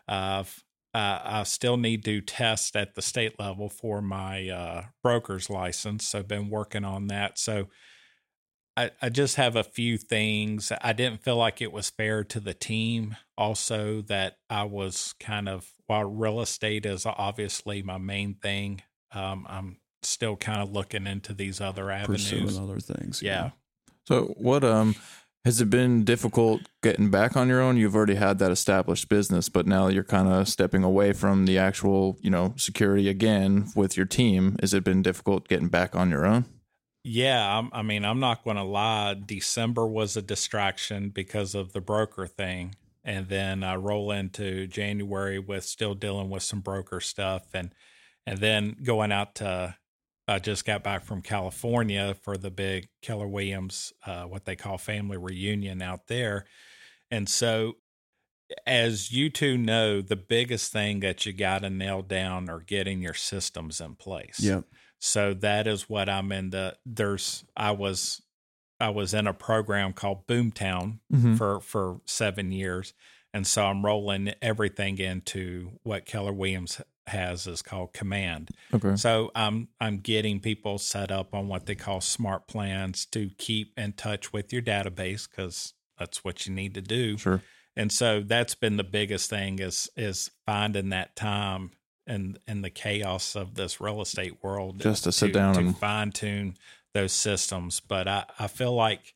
I've 0.07 0.63
uh, 0.93 1.19
I 1.23 1.43
still 1.43 1.77
need 1.77 2.03
to 2.03 2.19
test 2.19 2.75
at 2.75 2.95
the 2.95 3.01
state 3.01 3.39
level 3.39 3.69
for 3.69 4.01
my 4.01 4.49
uh, 4.49 4.83
broker's 5.01 5.49
license. 5.49 6.07
So 6.07 6.19
I've 6.19 6.27
been 6.27 6.49
working 6.49 6.83
on 6.83 7.07
that. 7.07 7.39
So 7.39 7.69
I, 8.75 8.91
I 9.01 9.07
just 9.07 9.37
have 9.37 9.55
a 9.55 9.63
few 9.63 9.97
things. 9.97 10.69
I 10.81 10.91
didn't 10.91 11.23
feel 11.23 11.37
like 11.37 11.61
it 11.61 11.71
was 11.71 11.89
fair 11.89 12.25
to 12.25 12.41
the 12.41 12.53
team. 12.53 13.15
Also, 13.37 14.01
that 14.03 14.37
I 14.49 14.65
was 14.65 15.13
kind 15.17 15.47
of 15.47 15.71
while 15.87 16.03
real 16.03 16.41
estate 16.41 16.85
is 16.85 17.05
obviously 17.05 17.81
my 17.81 17.97
main 17.97 18.35
thing. 18.35 18.81
Um, 19.13 19.45
I'm 19.49 19.77
still 20.03 20.35
kind 20.35 20.61
of 20.61 20.71
looking 20.71 21.07
into 21.07 21.33
these 21.33 21.61
other 21.61 21.91
avenues. 21.91 22.29
Pursuing 22.29 22.63
other 22.63 22.79
things. 22.79 23.21
Yeah. 23.21 23.51
So 24.05 24.33
what 24.37 24.63
um 24.63 24.95
has 25.43 25.59
it 25.59 25.71
been 25.71 26.03
difficult 26.03 26.61
getting 26.83 27.09
back 27.09 27.35
on 27.35 27.47
your 27.47 27.61
own? 27.61 27.75
You've 27.75 27.95
already 27.95 28.15
had 28.15 28.37
that 28.39 28.51
established 28.51 29.09
business, 29.09 29.49
but 29.49 29.65
now 29.65 29.87
you're 29.87 30.03
kind 30.03 30.27
of 30.27 30.47
stepping 30.47 30.83
away 30.83 31.13
from 31.13 31.45
the 31.45 31.57
actual, 31.57 32.19
you 32.21 32.29
know, 32.29 32.53
security 32.57 33.09
again 33.09 33.71
with 33.75 33.97
your 33.97 34.05
team. 34.05 34.55
Has 34.61 34.75
it 34.75 34.83
been 34.83 35.01
difficult 35.01 35.47
getting 35.47 35.67
back 35.67 35.95
on 35.95 36.11
your 36.11 36.27
own? 36.27 36.45
Yeah, 37.03 37.57
I'm, 37.57 37.71
I 37.73 37.81
mean, 37.81 38.05
I'm 38.05 38.19
not 38.19 38.43
going 38.43 38.57
to 38.57 38.63
lie. 38.63 39.15
December 39.15 39.87
was 39.87 40.15
a 40.15 40.21
distraction 40.21 41.09
because 41.09 41.55
of 41.55 41.73
the 41.73 41.81
broker 41.81 42.27
thing, 42.27 42.75
and 43.03 43.27
then 43.27 43.63
I 43.63 43.77
roll 43.77 44.11
into 44.11 44.67
January 44.67 45.39
with 45.39 45.63
still 45.63 45.95
dealing 45.95 46.29
with 46.29 46.43
some 46.43 46.59
broker 46.59 46.99
stuff, 46.99 47.47
and 47.55 47.73
and 48.27 48.37
then 48.37 48.75
going 48.83 49.11
out 49.11 49.33
to 49.35 49.75
I 50.27 50.39
just 50.39 50.65
got 50.65 50.83
back 50.83 51.03
from 51.03 51.21
California 51.21 52.15
for 52.21 52.37
the 52.37 52.51
big 52.51 52.87
Keller 53.01 53.27
Williams, 53.27 53.91
uh, 54.05 54.23
what 54.23 54.45
they 54.45 54.55
call 54.55 54.77
family 54.77 55.17
reunion 55.17 55.81
out 55.81 56.07
there. 56.07 56.45
And 57.09 57.27
so, 57.27 57.73
as 58.65 59.11
you 59.11 59.29
two 59.29 59.57
know, 59.57 60.01
the 60.01 60.15
biggest 60.15 60.71
thing 60.71 60.99
that 61.01 61.25
you 61.25 61.33
got 61.33 61.59
to 61.63 61.69
nail 61.69 62.01
down 62.01 62.49
are 62.49 62.59
getting 62.59 63.01
your 63.01 63.13
systems 63.13 63.79
in 63.81 63.95
place. 63.95 64.39
Yep. 64.39 64.65
So 64.99 65.33
that 65.35 65.67
is 65.67 65.89
what 65.89 66.07
I'm 66.09 66.31
in 66.31 66.51
the. 66.51 66.75
There's 66.85 67.43
I 67.57 67.71
was 67.71 68.21
I 68.79 68.89
was 68.89 69.13
in 69.13 69.25
a 69.27 69.33
program 69.33 69.93
called 69.93 70.27
Boomtown 70.27 70.99
Mhm. 71.11 71.37
for 71.37 71.59
for 71.61 72.01
seven 72.05 72.51
years, 72.51 72.93
and 73.33 73.45
so 73.47 73.65
I'm 73.65 73.85
rolling 73.85 74.33
everything 74.41 74.97
into 74.97 75.71
what 75.83 76.05
Keller 76.05 76.33
Williams 76.33 76.81
has 77.07 77.47
is 77.47 77.61
called 77.61 77.93
Command. 77.93 78.49
Okay. 78.73 78.95
So 78.95 79.31
I'm 79.35 79.69
I'm 79.79 79.97
getting 79.97 80.39
people 80.39 80.77
set 80.77 81.11
up 81.11 81.33
on 81.33 81.47
what 81.47 81.65
they 81.65 81.75
call 81.75 82.01
smart 82.01 82.47
plans 82.47 83.05
to 83.07 83.29
keep 83.37 83.77
in 83.77 83.93
touch 83.93 84.31
with 84.31 84.53
your 84.53 84.61
database 84.61 85.29
because 85.29 85.73
that's 85.97 86.23
what 86.23 86.45
you 86.45 86.53
need 86.53 86.73
to 86.75 86.81
do. 86.81 87.17
Sure. 87.17 87.41
And 87.75 87.91
so 87.91 88.21
that's 88.21 88.55
been 88.55 88.77
the 88.77 88.83
biggest 88.83 89.29
thing 89.29 89.59
is 89.59 89.89
is 89.95 90.29
finding 90.45 90.89
that 90.89 91.15
time 91.15 91.71
and 92.07 92.37
and 92.47 92.63
the 92.63 92.69
chaos 92.69 93.35
of 93.35 93.55
this 93.55 93.79
real 93.81 94.01
estate 94.01 94.43
world 94.43 94.79
Just 94.79 95.03
to 95.05 95.11
sit 95.11 95.33
down 95.33 95.53
to 95.55 95.59
and- 95.61 95.77
fine 95.77 96.11
tune 96.11 96.57
those 96.93 97.13
systems. 97.13 97.79
But 97.79 98.07
I, 98.07 98.25
I 98.37 98.47
feel 98.47 98.73
like, 98.73 99.13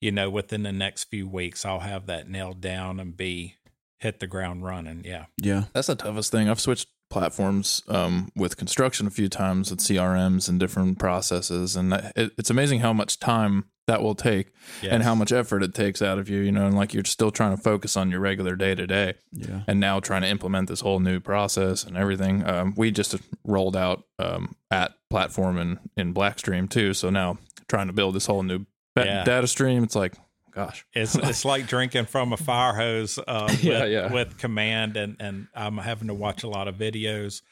you 0.00 0.12
know, 0.12 0.30
within 0.30 0.62
the 0.62 0.72
next 0.72 1.04
few 1.04 1.28
weeks 1.28 1.64
I'll 1.64 1.80
have 1.80 2.06
that 2.06 2.28
nailed 2.28 2.60
down 2.60 3.00
and 3.00 3.16
be 3.16 3.56
hit 3.98 4.20
the 4.20 4.26
ground 4.26 4.64
running. 4.64 5.02
Yeah. 5.04 5.26
Yeah. 5.40 5.64
That's 5.72 5.88
the 5.88 5.96
toughest 5.96 6.30
thing. 6.30 6.48
I've 6.48 6.60
switched 6.60 6.88
platforms 7.10 7.82
um, 7.88 8.30
with 8.36 8.56
construction 8.56 9.06
a 9.06 9.10
few 9.10 9.28
times 9.28 9.70
with 9.70 9.80
CRMs 9.80 10.48
and 10.48 10.60
different 10.60 10.98
processes, 10.98 11.74
and 11.74 11.90
that- 11.92 12.12
it, 12.16 12.32
it's 12.38 12.50
amazing 12.50 12.80
how 12.80 12.92
much 12.92 13.18
time 13.18 13.64
that 13.86 14.02
will 14.02 14.14
take 14.14 14.52
and 14.82 15.02
how 15.02 15.14
much 15.14 15.32
effort 15.32 15.62
it 15.62 15.72
takes 15.74 16.02
out 16.02 16.18
of 16.18 16.28
you. 16.28 16.40
You 16.40 16.52
know, 16.52 16.66
and 16.66 16.76
like 16.76 16.92
you're 16.92 17.04
still 17.06 17.30
trying 17.30 17.56
to 17.56 17.62
focus 17.62 17.96
on 17.96 18.10
your 18.10 18.20
regular 18.20 18.54
day 18.54 18.74
to 18.74 18.86
day, 18.86 19.14
Yeah. 19.32 19.62
and 19.66 19.80
now 19.80 19.98
trying 19.98 20.20
to 20.22 20.28
implement 20.28 20.68
this 20.68 20.80
whole 20.82 21.00
new 21.00 21.18
process 21.20 21.82
and 21.84 21.96
everything. 21.96 22.46
Um, 22.46 22.74
we 22.76 22.90
just 22.90 23.16
rolled 23.44 23.74
out 23.76 24.04
um, 24.18 24.54
at 24.70 24.92
platform 25.10 25.56
in 25.58 25.78
in 25.96 26.12
Blackstream 26.14 26.68
too, 26.68 26.92
so 26.94 27.08
now 27.10 27.38
trying 27.66 27.86
to 27.86 27.92
build 27.94 28.14
this 28.14 28.26
whole 28.26 28.42
new 28.42 28.66
ba- 28.98 29.06
Yeah. 29.06 29.24
data 29.24 29.46
stream. 29.46 29.82
It's 29.84 29.94
like, 29.96 30.14
gosh, 30.52 30.84
It's 30.92 31.14
it's 31.30 31.44
like 31.44 31.66
drinking 31.66 32.06
from 32.06 32.32
a 32.32 32.36
fire 32.36 32.74
hose 32.74 33.18
uh, 33.26 33.46
with, 33.50 33.64
Yeah, 33.64 33.84
yeah. 33.84 34.12
with 34.12 34.38
command, 34.38 34.96
and 34.96 35.16
and 35.20 35.48
I'm 35.54 35.78
having 35.78 36.08
to 36.08 36.14
watch 36.14 36.42
a 36.42 36.48
lot 36.48 36.68
of 36.68 36.76
videos, 36.76 37.42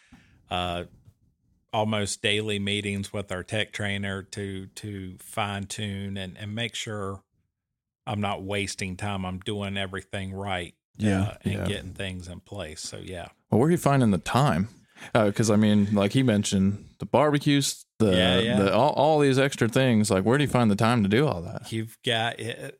uh, 0.50 0.84
almost 1.72 2.22
daily 2.22 2.58
meetings 2.58 3.12
with 3.12 3.30
our 3.32 3.42
tech 3.42 3.72
trainer 3.72 4.22
to 4.22 4.66
to 4.66 5.16
fine 5.18 5.64
tune 5.64 6.16
and 6.16 6.36
and 6.38 6.54
make 6.54 6.74
sure 6.74 7.22
I'm 8.06 8.20
not 8.20 8.42
wasting 8.42 8.96
time. 8.96 9.24
I'm 9.24 9.40
doing 9.40 9.76
everything 9.76 10.32
right, 10.32 10.74
Yeah. 10.96 11.22
uh, 11.22 11.34
and 11.44 11.52
Yeah. 11.54 11.66
getting 11.66 11.92
things 11.92 12.28
in 12.28 12.40
place. 12.40 12.80
So 12.80 12.98
yeah, 12.98 13.28
Well, 13.50 13.58
where 13.60 13.68
are 13.68 13.72
you 13.72 13.76
finding 13.78 14.10
the 14.12 14.18
time? 14.18 14.68
Because 15.12 15.50
I 15.50 15.56
mean, 15.56 15.92
like 15.94 16.12
he 16.12 16.22
mentioned, 16.22 16.90
the 17.00 17.06
barbecues, 17.06 17.84
the, 17.98 18.12
Yeah, 18.12 18.38
yeah. 18.38 18.56
the 18.58 18.74
all, 18.74 18.92
all 18.92 19.18
these 19.20 19.38
extra 19.38 19.68
things. 19.68 20.10
Like, 20.10 20.24
where 20.24 20.38
do 20.38 20.44
you 20.44 20.50
find 20.50 20.70
the 20.70 20.76
time 20.76 21.02
to 21.02 21.08
do 21.08 21.26
all 21.26 21.40
that? 21.42 21.72
you've 21.72 21.98
got 22.04 22.38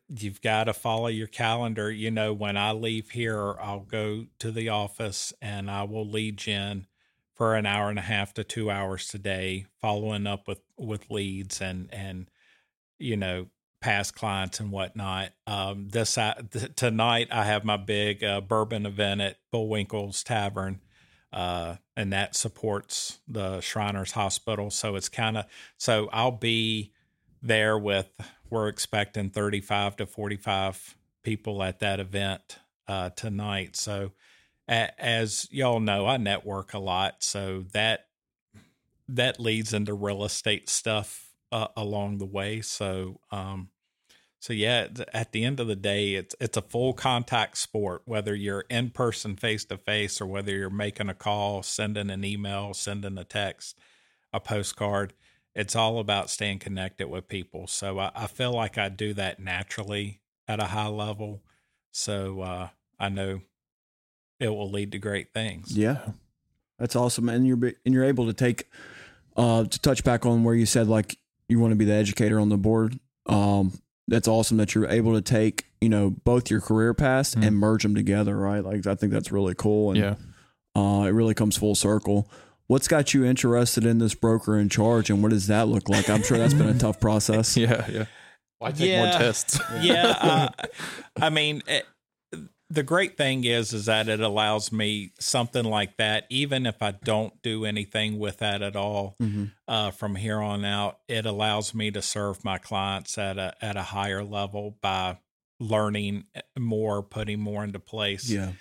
you've 0.09 0.41
got 0.43 0.65
to 0.65 0.75
follow 0.75 1.09
your 1.09 1.27
calendar. 1.27 1.91
You 1.91 2.11
know, 2.11 2.33
when 2.33 2.57
I 2.57 2.73
leave 2.73 3.11
here, 3.11 3.55
I'll 3.61 3.81
go 3.81 4.27
to 4.41 4.51
the 4.51 4.69
office 4.69 5.33
and 5.41 5.71
I 5.71 5.85
will 5.85 6.09
lead 6.09 6.37
gen 6.37 6.87
for 7.35 7.55
an 7.55 7.67
hour 7.67 7.91
and 7.91 7.99
a 7.99 8.03
half 8.03 8.33
to 8.35 8.45
two 8.45 8.71
hours 8.71 9.09
today, 9.09 9.67
following 9.81 10.27
up 10.27 10.47
with 10.49 10.61
with 10.77 11.11
leads 11.11 11.61
and 11.61 11.89
and 11.93 12.31
you 12.99 13.17
know 13.17 13.47
past 13.83 14.15
clients 14.15 14.59
and 14.59 14.73
whatnot. 14.73 15.31
Um, 15.47 15.89
this 15.91 16.17
I, 16.19 16.35
th- 16.51 16.75
tonight 16.77 17.29
I 17.31 17.45
have 17.45 17.65
my 17.65 17.77
big 17.77 18.25
uh, 18.25 18.41
bourbon 18.41 18.87
event 18.87 19.21
at 19.21 19.37
Bullwinkle's 19.53 20.25
Tavern. 20.25 20.81
Uh, 21.33 21.77
and 21.97 22.13
that 22.13 22.35
supports 22.35 23.19
the 23.29 23.61
Shriners 23.61 24.13
Hospital. 24.13 24.71
So 24.71 24.97
it's 24.97 25.09
kind 25.09 25.37
of 25.37 25.47
so 25.77 26.09
I'll 26.13 26.31
be 26.31 26.93
there 27.43 27.79
with 27.79 28.09
we're 28.51 28.69
expecting 28.69 29.31
35 29.31 29.97
to 29.97 30.07
45 30.07 30.97
people 31.23 31.63
at 31.63 31.81
that 31.81 32.01
event 32.01 32.59
uh, 32.89 33.11
tonight 33.11 33.77
so 33.77 34.13
a, 34.69 34.91
as 34.99 35.49
y'all 35.51 35.81
know 35.81 36.07
i 36.07 36.17
network 36.17 36.73
a 36.73 36.79
lot 36.79 37.17
so 37.21 37.65
that 37.73 38.07
that 39.09 39.41
leads 39.41 39.73
into 39.73 39.95
real 39.95 40.25
estate 40.25 40.69
stuff 40.69 41.33
uh, 41.53 41.69
along 41.77 42.19
the 42.19 42.27
way 42.27 42.61
so 42.61 43.21
um 43.31 43.69
so 44.41 44.53
yeah 44.53 44.87
at 45.13 45.33
the 45.33 45.45
end 45.45 45.61
of 45.61 45.67
the 45.67 45.77
day 45.77 46.15
it's 46.15 46.35
it's 46.41 46.57
a 46.57 46.63
full 46.63 46.93
contact 46.93 47.57
sport 47.57 48.03
whether 48.05 48.35
you're 48.35 48.65
in 48.71 48.91
person 48.91 49.37
face 49.37 49.65
to 49.65 49.77
face 49.77 50.21
or 50.21 50.27
whether 50.27 50.53
you're 50.53 50.71
making 50.71 51.09
a 51.09 51.15
call 51.15 51.63
sending 51.63 52.11
an 52.11 52.25
email 52.25 52.75
sending 52.75 53.19
a 53.19 53.25
text 53.25 53.79
a 54.33 54.41
postcard 54.41 55.13
it's 55.57 55.75
all 55.75 55.99
about 55.99 56.29
staying 56.29 56.59
connected 56.59 57.09
with 57.09 57.29
people. 57.29 57.67
So 57.67 57.99
I, 57.99 58.13
I 58.15 58.27
feel 58.27 58.53
like 58.53 58.77
I 58.77 58.91
do 58.91 59.15
that 59.15 59.41
naturally 59.41 60.21
at 60.47 60.61
a 60.63 60.67
high 60.67 60.89
level. 60.89 61.43
So 61.91 62.43
uh, 62.43 62.69
I 63.01 63.09
know 63.09 63.41
it 64.39 64.51
will 64.51 64.71
lead 64.71 64.93
to 64.93 64.99
great 64.99 65.33
things. 65.33 65.77
Yeah, 65.77 66.11
that's 66.79 66.95
awesome, 66.95 67.31
and 67.31 67.47
you're 67.47 67.73
and 67.87 67.95
you're 67.95 68.05
able 68.05 68.27
to 68.27 68.35
take 68.35 68.69
uh 69.35 69.65
to 69.65 69.81
touch 69.81 70.05
back 70.05 70.27
on 70.27 70.45
where 70.45 70.55
you 70.55 70.67
said 70.67 70.89
like 70.89 71.19
you 71.49 71.59
want 71.59 71.73
to 71.73 71.77
be 71.77 71.87
the 71.87 71.95
educator 71.95 72.39
on 72.39 72.51
the 72.51 72.59
board. 72.59 73.01
Um, 73.25 73.73
that's 74.09 74.29
awesome 74.29 74.57
that 74.59 74.75
you're 74.75 74.89
able 74.89 75.15
to 75.15 75.23
take 75.23 75.67
you 75.81 75.89
know 75.89 76.11
both 76.25 76.51
your 76.51 76.61
career 76.61 76.95
paths 76.95 77.35
Mhm. 77.35 77.47
and 77.47 77.57
merge 77.59 77.83
them 77.83 77.95
together, 77.95 78.37
right? 78.37 78.65
Like 78.65 78.87
I 78.87 78.95
think 78.95 79.13
that's 79.13 79.31
really 79.33 79.55
cool, 79.55 79.91
and 79.91 79.99
Yeah. 79.99 80.15
uh, 80.81 81.05
it 81.07 81.11
really 81.13 81.35
comes 81.35 81.57
full 81.57 81.75
circle. 81.75 82.31
What's 82.69 82.89
got 82.89 83.15
you 83.15 83.25
interested 83.25 83.85
in 83.87 83.99
this 83.99 84.15
broker 84.15 84.59
in 84.59 84.69
charge, 84.69 85.09
and 85.11 85.23
what 85.23 85.31
does 85.31 85.47
that 85.47 85.69
look 85.69 85.89
like? 85.89 86.11
I'm 86.11 86.23
sure 86.23 86.37
that's 86.39 86.55
been 86.55 86.69
a 86.69 86.79
tough 86.79 86.99
process. 87.01 87.57
Yeah. 87.57 87.87
Yeah. 87.91 88.05
Why 88.59 88.73
take 88.73 88.97
more 88.97 89.07
tests? 89.13 89.61
yeah, 89.83 90.17
uh, 90.61 90.67
I 91.21 91.29
mean, 91.31 91.63
it, 91.69 91.85
the 92.69 92.83
great 92.83 93.17
thing 93.17 93.45
is, 93.45 93.73
is 93.73 93.87
that 93.87 94.09
it 94.09 94.21
allows 94.21 94.73
me 94.73 95.13
something 95.21 95.65
like 95.65 95.97
that, 95.99 96.25
even 96.31 96.67
if 96.67 96.83
I 96.83 96.91
don't 96.91 97.41
do 97.43 97.65
anything 97.65 98.19
with 98.19 98.39
that 98.39 98.61
at 98.63 98.75
all. 98.77 99.15
Mhm. 99.21 99.53
uh, 99.69 99.91
from 99.91 100.15
here 100.17 100.41
on 100.41 100.65
out. 100.65 100.99
It 101.09 101.27
allows 101.27 101.75
me 101.75 101.91
to 101.93 102.01
serve 102.03 102.45
my 102.45 102.59
clients 102.59 103.19
at 103.19 103.37
a 103.39 103.55
at 103.61 103.77
a 103.77 103.83
higher 103.83 104.23
level 104.25 104.79
by 104.81 105.19
learning 105.59 106.25
more, 106.59 107.03
putting 107.03 107.41
more 107.41 107.65
into 107.65 107.79
place. 107.81 108.29
Yeah, 108.31 108.53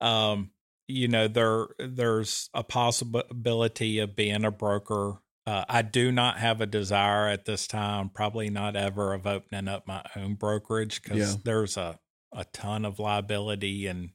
Um, 0.00 0.50
you 0.88 1.08
know, 1.08 1.26
there 1.28 1.66
there's 1.78 2.48
a 2.54 2.62
possibility 2.62 3.98
of 3.98 4.14
being 4.16 4.44
a 4.44 4.50
broker. 4.50 5.20
Uh, 5.46 5.64
I 5.68 5.82
do 5.82 6.10
not 6.10 6.38
have 6.38 6.60
a 6.60 6.66
desire 6.66 7.28
at 7.28 7.44
this 7.44 7.66
time, 7.66 8.08
probably 8.10 8.50
not 8.50 8.74
ever, 8.76 9.12
of 9.14 9.26
opening 9.26 9.68
up 9.68 9.86
my 9.86 10.02
own 10.16 10.34
brokerage 10.34 11.02
because 11.02 11.18
Yeah. 11.34 11.40
there's 11.44 11.76
a 11.76 11.98
a 12.36 12.44
ton 12.44 12.84
of 12.84 12.98
liability 12.98 13.86
and 13.86 14.10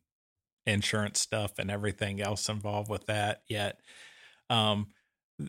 insurance 0.66 1.20
stuff 1.20 1.54
and 1.58 1.72
everything 1.72 2.22
else 2.22 2.48
involved 2.48 2.90
with 2.90 3.08
that. 3.08 3.42
Yet, 3.50 3.80
um, 4.50 4.88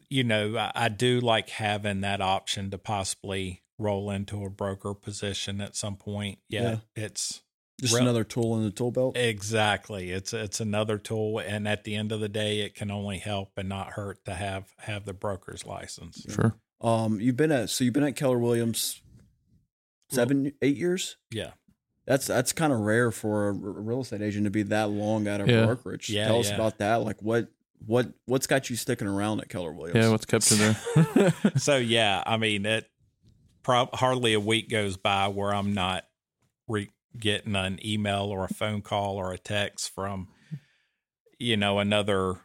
you 0.09 0.25
know, 0.25 0.57
I, 0.57 0.73
I 0.75 0.89
do 0.89 1.21
like 1.21 1.51
having 1.51 2.01
that 2.01 2.21
option 2.21 2.71
to 2.71 2.79
possibly 2.79 3.63
roll 3.79 4.11
into 4.11 4.45
a 4.45 4.51
broker 4.51 4.95
position 4.95 5.61
at 5.61 5.77
some 5.77 5.97
point. 5.97 6.39
Yeah, 6.49 6.79
it's 6.97 7.43
just 7.81 7.93
Real- 7.93 8.03
another 8.05 8.25
tool 8.25 8.57
in 8.57 8.65
the 8.65 8.71
tool 8.71 8.91
belt. 8.91 9.17
exactly 9.17 10.13
it's 10.13 10.33
it's 10.33 10.61
another 10.61 10.97
tool, 10.99 11.39
and 11.41 11.69
at 11.69 11.85
the 11.85 11.95
end 11.95 12.11
of 12.13 12.21
the 12.21 12.29
day, 12.29 12.61
it 12.61 12.75
can 12.75 12.91
only 12.91 13.19
help 13.19 13.51
and 13.57 13.69
not 13.69 13.93
hurt 13.93 14.25
to 14.25 14.35
have 14.35 14.73
have 14.79 15.05
the 15.05 15.13
broker's 15.13 15.67
license. 15.67 16.25
Sure. 16.29 16.57
Um, 16.81 17.21
you've 17.21 17.37
been 17.37 17.53
at 17.53 17.71
so 17.71 17.85
you've 17.85 17.95
been 17.95 18.03
at 18.05 18.17
Keller 18.17 18.39
Williams 18.39 19.03
seven, 20.11 20.53
eight 20.63 20.77
years. 20.77 21.17
Yeah, 21.31 21.53
That's 22.07 22.27
that's 22.27 22.53
kind 22.53 22.73
of 22.73 22.81
rare 22.81 23.11
for 23.11 23.49
a 23.49 23.53
real 23.53 24.01
estate 24.01 24.23
agent 24.23 24.45
to 24.45 24.51
be 24.51 24.65
that 24.65 24.91
long 24.91 25.29
out 25.29 25.41
of 25.41 25.49
Yeah. 25.49 25.67
brokerage. 25.67 26.11
Yeah, 26.11 26.27
Tell 26.27 26.41
us 26.41 26.49
yeah. 26.49 26.57
about 26.57 26.79
that. 26.79 26.97
Like 26.97 27.23
what 27.23 27.49
what 27.87 28.09
what's 28.27 28.47
got 28.47 28.71
you 28.71 28.77
sticking 28.77 29.07
around 29.09 29.41
at 29.41 29.49
Keller 29.49 29.73
Williams? 29.73 30.05
Yeah. 30.05 30.11
What's 30.11 30.25
kept 30.25 30.51
you 30.51 30.57
there? 30.57 31.35
so 31.57 31.77
yeah, 31.77 32.23
I 32.27 32.37
mean, 32.39 32.67
it 32.67 32.89
prob- 33.63 33.95
hardly 33.95 34.33
a 34.35 34.41
week 34.41 34.69
goes 34.69 34.97
by 34.97 35.29
where 35.29 35.55
I'm 35.55 35.75
not 35.75 36.05
re- 36.69 36.91
getting 37.19 37.55
an 37.55 37.79
email 37.85 38.25
or 38.25 38.45
a 38.45 38.49
phone 38.55 38.83
call 38.83 39.17
or 39.17 39.33
a 39.33 39.39
text 39.39 39.95
from, 39.95 40.29
you 41.39 41.57
know, 41.57 41.79
another 41.79 42.37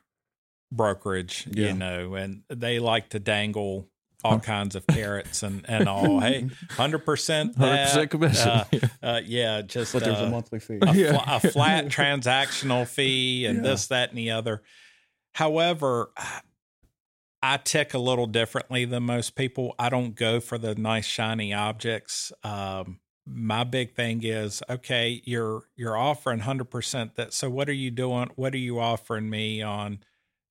brokerage, 0.71 1.47
Yeah. 1.51 1.67
you 1.67 1.73
know, 1.73 2.15
and 2.15 2.43
they 2.49 2.79
like 2.79 3.09
to 3.09 3.19
dangle 3.19 3.87
all 4.23 4.39
kinds 4.39 4.75
of 4.75 4.85
carrots 4.87 5.43
and, 5.43 5.63
and 5.69 5.87
all. 5.87 6.19
Hey, 6.19 6.43
100% 6.71 7.55
100% 7.55 8.09
commission. 8.09 8.49
Uh, 8.49 8.65
uh, 9.03 9.21
yeah, 9.25 9.61
just 9.61 9.93
but 9.93 10.03
there's 10.03 10.19
uh, 10.19 10.25
a 10.25 10.29
monthly 10.29 10.59
fee. 10.59 10.79
a, 10.81 10.93
Yeah. 10.93 11.11
fla- 11.23 11.35
a 11.47 11.51
flat 11.51 11.85
transactional 11.85 12.87
fee 12.87 13.45
and 13.45 13.57
Yeah. 13.57 13.71
this, 13.71 13.87
that, 13.87 14.09
and 14.09 14.17
the 14.17 14.31
other. 14.31 14.63
However, 15.35 16.11
I- 16.17 16.41
I 17.43 17.57
tick 17.57 17.93
a 17.93 17.99
little 17.99 18.25
differently 18.25 18.85
than 18.85 19.03
most 19.03 19.35
people. 19.35 19.75
I 19.77 19.89
don't 19.89 20.15
go 20.15 20.39
for 20.39 20.57
the 20.57 20.73
nice 20.73 21.05
shiny 21.05 21.53
objects. 21.53 22.31
Um, 22.43 22.99
my 23.27 23.63
big 23.63 23.93
thing 23.95 24.23
is 24.23 24.63
okay, 24.67 25.21
you're 25.23 25.61
you're 25.75 25.95
offering 25.95 26.39
hundred 26.39 26.71
percent 26.71 27.15
that. 27.15 27.33
So 27.33 27.47
what 27.51 27.69
are 27.69 27.73
you 27.73 27.91
doing? 27.91 28.29
What 28.35 28.55
are 28.55 28.57
you 28.59 28.79
offering 28.79 29.29
me 29.29 29.61
on 29.61 29.99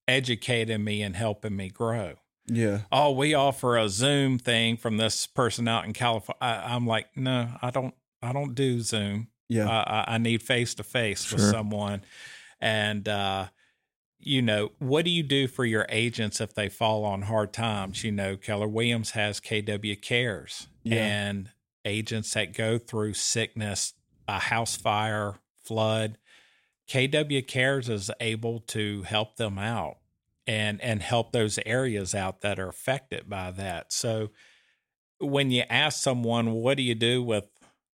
educating 0.07 0.85
me 0.85 1.03
and 1.03 1.17
helping 1.17 1.57
me 1.57 1.71
grow? 1.71 2.15
Yeah. 2.49 2.81
Oh, 2.93 3.11
we 3.12 3.35
offer 3.35 3.76
a 3.76 3.88
Zoom 3.88 4.38
thing 4.38 4.76
from 4.76 4.97
this 4.97 5.26
person 5.26 5.67
out 5.69 5.85
in 5.85 5.93
California. 5.93 6.38
I, 6.41 6.75
I'm 6.75 6.87
like, 6.87 7.17
no, 7.17 7.49
I 7.61 7.71
don't. 7.71 7.95
I 8.23 8.33
don't 8.33 8.55
do 8.55 8.81
Zoom. 8.81 9.29
Yeah. 9.49 9.69
I, 9.69 10.15
I 10.15 10.19
need 10.19 10.43
face 10.43 10.75
to 10.76 10.83
face 10.83 11.31
with 11.33 11.43
someone. 11.43 12.03
And, 12.61 13.09
uh, 13.09 13.47
you 14.19 14.43
know, 14.43 14.71
what 14.79 15.05
do 15.05 15.11
you 15.11 15.23
do 15.23 15.47
for 15.47 15.65
your 15.65 15.87
agents 15.88 16.41
if 16.41 16.55
they 16.55 16.69
fall 16.69 17.05
on 17.05 17.23
hard 17.23 17.53
times? 17.53 18.03
You 18.03 18.11
know, 18.12 18.37
Keller 18.37 18.67
Williams 18.67 19.11
has 19.11 19.38
KW 19.41 20.00
Cares 20.00 20.67
Yeah. 20.83 21.05
and 21.05 21.50
agents 21.85 22.33
that 22.35 22.55
go 22.55 22.79
through 22.79 23.15
sickness, 23.15 23.93
a 24.26 24.38
house 24.41 24.76
fire, 24.76 25.35
flood. 25.62 26.19
KW 26.88 27.47
Cares 27.47 27.88
is 27.88 28.11
able 28.21 28.61
to 28.61 29.03
help 29.03 29.37
them 29.37 29.59
out 29.59 29.99
and 30.47 30.81
and 30.81 31.03
help 31.03 31.33
those 31.33 31.59
areas 31.67 32.15
out 32.15 32.41
that 32.43 32.59
are 32.59 32.69
affected 32.69 33.29
by 33.29 33.50
that. 33.53 33.93
So 33.93 34.31
when 35.19 35.50
you 35.50 35.65
ask 35.69 36.03
someone, 36.03 36.53
what 36.53 36.76
do 36.76 36.83
you 36.83 36.95
do 36.95 37.23
with 37.23 37.49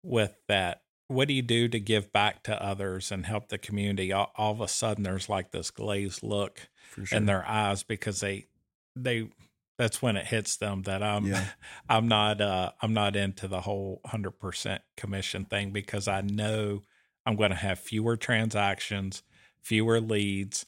with 0.03 0.35
that? 0.49 0.83
What 1.09 1.29
do 1.29 1.35
you 1.35 1.43
do 1.43 1.69
to 1.69 1.81
give 1.81 2.13
back 2.13 2.43
to 2.45 2.63
others 2.63 3.11
and 3.11 3.25
help 3.25 3.49
the 3.49 3.59
community? 3.59 4.13
All, 4.13 4.31
all 4.37 4.53
of 4.53 4.61
a 4.61 4.69
sudden, 4.69 5.05
there's 5.05 5.29
like 5.29 5.51
this 5.51 5.71
glazed 5.71 6.23
look 6.23 6.69
sure. 6.95 7.07
in 7.17 7.27
their 7.27 7.47
eyes 7.47 7.83
because 7.83 8.21
they 8.21 8.47
they 8.95 9.29
that's 9.79 10.03
when 10.03 10.17
it 10.17 10.27
hits 10.27 10.57
them 10.57 10.83
that 10.83 11.03
I'm 11.03 11.27
Yeah. 11.27 11.45
I'm 11.89 12.09
not 12.09 12.41
uh 12.41 12.73
I'm 12.81 12.95
not 12.95 13.17
into 13.17 13.49
the 13.49 13.61
whole 13.61 14.01
hundred 14.05 14.33
percent 14.33 14.83
commission 14.97 15.45
thing 15.45 15.71
because 15.71 16.09
I 16.09 16.21
know 16.21 16.83
I'm 17.27 17.37
going 17.37 17.51
to 17.51 17.57
have 17.57 17.79
fewer 17.79 18.17
transactions, 18.17 19.23
fewer 19.61 20.01
leads, 20.01 20.65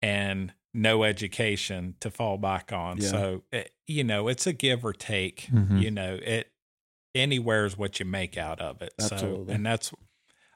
and 0.00 0.52
no 0.76 1.04
education 1.04 1.94
to 2.00 2.10
fall 2.10 2.38
back 2.38 2.72
on. 2.72 2.98
Yeah. 2.98 3.08
So 3.08 3.42
it, 3.52 3.70
you 3.86 4.04
know, 4.04 4.28
it's 4.28 4.46
a 4.46 4.52
give 4.52 4.84
or 4.84 4.92
take. 4.92 5.48
Mhm. 5.52 5.82
You 5.82 5.90
know, 5.90 6.18
it 6.22 6.50
anywhere 7.14 7.64
is 7.64 7.78
what 7.78 7.98
you 7.98 8.06
make 8.06 8.36
out 8.36 8.60
of 8.60 8.82
it. 8.82 8.92
Absolutely. 9.00 9.46
So 9.46 9.54
and 9.54 9.66
that's 9.66 9.92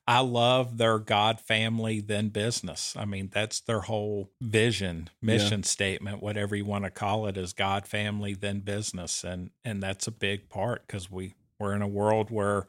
I 0.07 0.21
love 0.21 0.77
their 0.77 0.99
God 0.99 1.41
family 1.41 2.01
then 2.01 2.31
business. 2.31 2.97
I 2.97 3.05
mean, 3.05 3.31
that's 3.33 3.61
their 3.61 3.81
whole 3.81 4.33
vision, 4.41 5.09
mission 5.23 5.63
statement, 5.63 6.21
whatever 6.21 6.57
you 6.57 6.65
want 6.65 6.85
to 6.85 6.91
call 6.91 7.27
it, 7.27 7.37
is 7.37 7.53
God 7.53 7.87
family 7.87 8.35
then 8.35 8.61
business, 8.61 9.23
and 9.25 9.51
and 9.65 9.83
that's 9.83 10.07
a 10.07 10.13
big 10.13 10.49
part 10.49 10.87
because 10.87 11.11
we 11.11 11.35
we're 11.59 11.75
in 11.75 11.83
a 11.83 11.89
world 11.89 12.31
where 12.31 12.67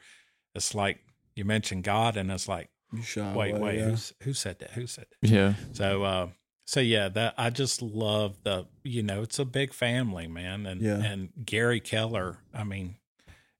it's 0.54 0.76
like 0.76 1.00
you 1.36 1.44
mentioned 1.44 1.84
God, 1.84 2.16
and 2.16 2.32
it's 2.32 2.48
like 2.48 2.70
wait, 3.16 3.18
away, 3.18 3.54
wait, 3.54 3.78
yeah. 3.78 3.86
who's, 3.86 4.14
who 4.24 4.34
said 4.34 4.60
that? 4.60 4.72
Who 4.72 4.86
said 4.86 5.06
that? 5.22 5.30
Yeah. 5.30 5.54
So, 5.72 6.04
uh, 6.04 6.28
so 6.66 6.80
yeah, 6.80 7.10
that 7.10 7.34
I 7.38 7.50
just 7.50 7.82
love 7.82 8.38
the 8.44 8.68
you 8.84 9.04
know 9.04 9.22
it's 9.24 9.40
a 9.40 9.46
big 9.46 9.74
family, 9.74 10.28
man, 10.28 10.66
and 10.66 10.82
Yeah. 10.82 10.98
and 11.04 11.30
Gary 11.46 11.80
Keller. 11.80 12.38
I 12.54 12.64
mean, 12.64 12.96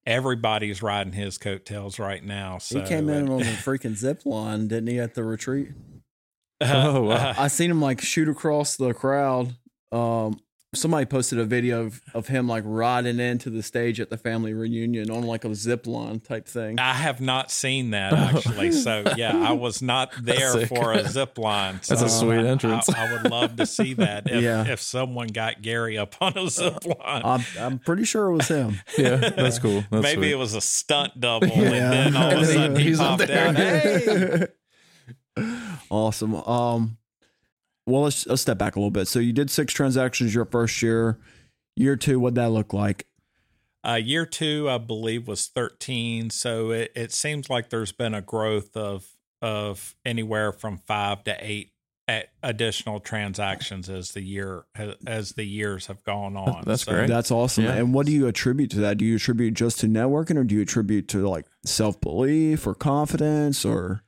everybody's 0.06 0.82
riding 0.82 1.14
his 1.14 1.38
coattails 1.38 2.00
right 2.00 2.24
now. 2.24 2.58
So 2.58 2.80
he 2.80 2.86
came 2.88 3.10
in 3.10 3.30
uh, 3.30 3.34
on 3.34 3.40
the 3.40 3.44
freaking 3.66 3.96
zip 3.96 4.26
line, 4.26 4.68
didn't 4.68 4.88
he, 4.88 5.00
at 5.00 5.14
the 5.16 5.24
retreat? 5.24 5.70
Oh, 6.62 7.02
wow. 7.04 7.34
I 7.38 7.48
seen 7.48 7.72
him 7.72 7.82
like 7.82 8.02
shoot 8.02 8.30
across 8.30 8.76
the 8.78 8.94
crowd. 8.94 9.56
Um, 9.92 10.40
somebody 10.74 11.06
posted 11.06 11.38
a 11.38 11.44
video 11.44 11.82
of, 11.86 12.02
of 12.14 12.28
him 12.28 12.48
like 12.48 12.64
riding 12.66 13.20
into 13.20 13.50
the 13.50 13.62
stage 13.62 14.00
at 14.00 14.10
the 14.10 14.18
family 14.18 14.54
reunion 14.54 15.12
on 15.12 15.24
like 15.24 15.44
a 15.44 15.54
zip 15.54 15.86
line 15.86 16.22
type 16.22 16.48
thing. 16.48 16.80
I 16.80 16.94
have 16.94 17.20
not 17.20 17.52
seen 17.52 17.90
that 17.92 18.14
actually. 18.36 18.72
So 18.72 19.04
yeah, 19.18 19.36
I 19.38 19.52
was 19.52 19.82
not 19.82 20.14
there 20.24 20.52
Sick. 20.54 20.70
for 20.70 20.94
a 20.94 21.04
zip 21.10 21.38
line. 21.38 21.80
So 21.82 21.96
That's 21.96 22.14
a 22.14 22.18
sweet 22.20 22.38
I- 22.40 22.48
entrance. 22.48 22.88
I, 22.90 23.08
I 23.10 23.12
would 23.12 23.30
love 23.30 23.58
to 23.58 23.66
see 23.66 23.96
that 23.96 24.30
if, 24.32 24.42
Yeah. 24.42 24.66
if 24.66 24.80
someone 24.82 25.28
got 25.28 25.62
Gary 25.62 25.98
up 25.98 26.16
on 26.22 26.38
a 26.38 26.50
zip 26.50 26.86
line. 26.86 27.22
I'm, 27.26 27.44
I'm 27.60 27.80
pretty 27.80 28.06
sure 28.06 28.28
it 28.28 28.34
was 28.34 28.48
him. 28.48 28.80
Yeah. 28.98 29.16
That's 29.18 29.60
cool. 29.60 29.84
That's 29.92 30.04
Maybe 30.04 30.22
sweet. 30.22 30.32
it 30.32 30.36
was 30.36 30.54
a 30.56 30.62
stunt 30.62 31.20
double, 31.20 31.48
Yeah. 31.48 31.58
and 31.64 32.16
then 32.16 32.16
all 32.16 32.32
of 32.32 32.40
a 32.44 32.46
sudden 32.54 32.76
he 32.78 32.84
he's 32.84 33.00
up 33.02 33.18
popped 33.20 33.28
there. 33.28 33.48
out. 33.48 33.56
Hey, 35.36 35.44
awesome. 35.90 36.36
Um, 36.36 36.98
well, 37.86 38.04
let's, 38.04 38.26
let's 38.28 38.42
step 38.42 38.58
back 38.58 38.76
a 38.76 38.80
little 38.80 38.92
bit. 38.92 39.08
So 39.08 39.20
you 39.20 39.34
did 39.34 39.50
six 39.50 39.74
transactions 39.74 40.34
your 40.36 40.46
first 40.46 40.82
year. 40.82 41.20
Year 41.76 41.96
two, 41.96 42.20
what'd 42.20 42.36
that 42.36 42.50
look 42.50 42.74
like? 42.74 43.08
Uh, 43.84 43.96
year 43.96 44.26
two, 44.26 44.70
I 44.70 44.78
believe, 44.78 45.28
was 45.28 45.48
13. 45.48 46.30
So 46.30 46.72
it, 46.72 46.92
it 46.96 47.12
seems 47.12 47.50
like 47.50 47.70
there's 47.70 47.92
been 47.92 48.14
a 48.14 48.22
growth 48.22 48.76
of 48.76 49.06
of 49.42 49.96
anywhere 50.06 50.52
from 50.52 50.78
five 50.78 51.24
to 51.24 51.36
eight 51.40 51.72
additional 52.44 53.00
transactions 53.00 53.90
as 53.90 54.12
the 54.12 54.22
year 54.22 54.66
as 55.08 55.32
the 55.34 55.44
years 55.46 55.88
have 55.88 56.04
gone 56.04 56.36
on. 56.36 56.64
That's 56.66 56.84
So- 56.84 56.92
great. 56.92 57.08
That's 57.08 57.32
awesome. 57.32 57.64
Yeah. 57.64 57.74
And 57.74 57.94
what 57.94 58.06
do 58.06 58.12
you 58.12 58.28
attribute 58.28 58.70
to 58.72 58.80
that? 58.82 58.98
Do 58.98 59.06
you 59.06 59.16
attribute 59.16 59.54
just 59.54 59.80
to 59.80 59.88
networking 59.88 60.38
or 60.38 60.44
do 60.44 60.56
you 60.56 60.62
attribute 60.62 61.08
to 61.10 61.28
like 61.28 61.46
self 61.66 62.00
belief 62.02 62.68
or 62.68 62.76
confidence 62.76 63.64
or 63.66 64.04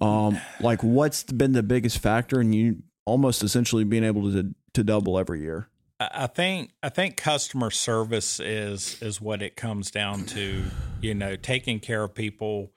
um 0.00 0.40
like 0.60 0.82
what's 0.82 1.24
been 1.24 1.52
the 1.52 1.62
biggest 1.62 1.98
factor 1.98 2.40
in 2.40 2.52
you 2.52 2.82
almost 3.04 3.42
essentially 3.42 3.84
being 3.84 4.04
able 4.04 4.30
to 4.32 4.54
to 4.74 4.84
double 4.84 5.18
every 5.18 5.40
year? 5.40 5.68
I 5.98 6.28
think 6.28 6.72
I 6.82 6.88
think 6.88 7.16
customer 7.16 7.70
service 7.70 8.40
is 8.40 9.00
is 9.02 9.20
what 9.20 9.42
it 9.42 9.56
comes 9.56 9.90
down 9.90 10.24
to. 10.26 10.64
You 11.02 11.14
know, 11.14 11.36
taking 11.36 11.80
care 11.80 12.02
of 12.04 12.14
people 12.14 12.72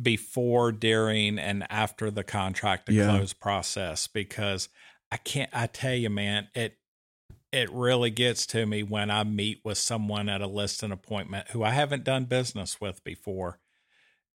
before, 0.00 0.72
during, 0.72 1.38
and 1.38 1.66
after 1.70 2.10
the 2.10 2.24
contract 2.24 2.86
to 2.86 2.92
Yeah. 2.92 3.06
close 3.16 3.32
process. 3.32 4.06
Because 4.06 4.68
I 5.10 5.16
can't. 5.18 5.50
I 5.52 5.66
tell 5.66 5.94
you, 5.94 6.10
man, 6.10 6.48
it 6.54 6.78
it 7.52 7.70
really 7.70 8.10
gets 8.10 8.46
to 8.46 8.64
me 8.64 8.82
when 8.82 9.10
I 9.10 9.24
meet 9.24 9.60
with 9.64 9.76
someone 9.78 10.28
at 10.28 10.40
a 10.40 10.46
listing 10.46 10.90
appointment 10.92 11.48
who 11.50 11.62
I 11.62 11.70
haven't 11.70 12.04
done 12.04 12.24
business 12.24 12.80
with 12.80 13.04
before, 13.04 13.58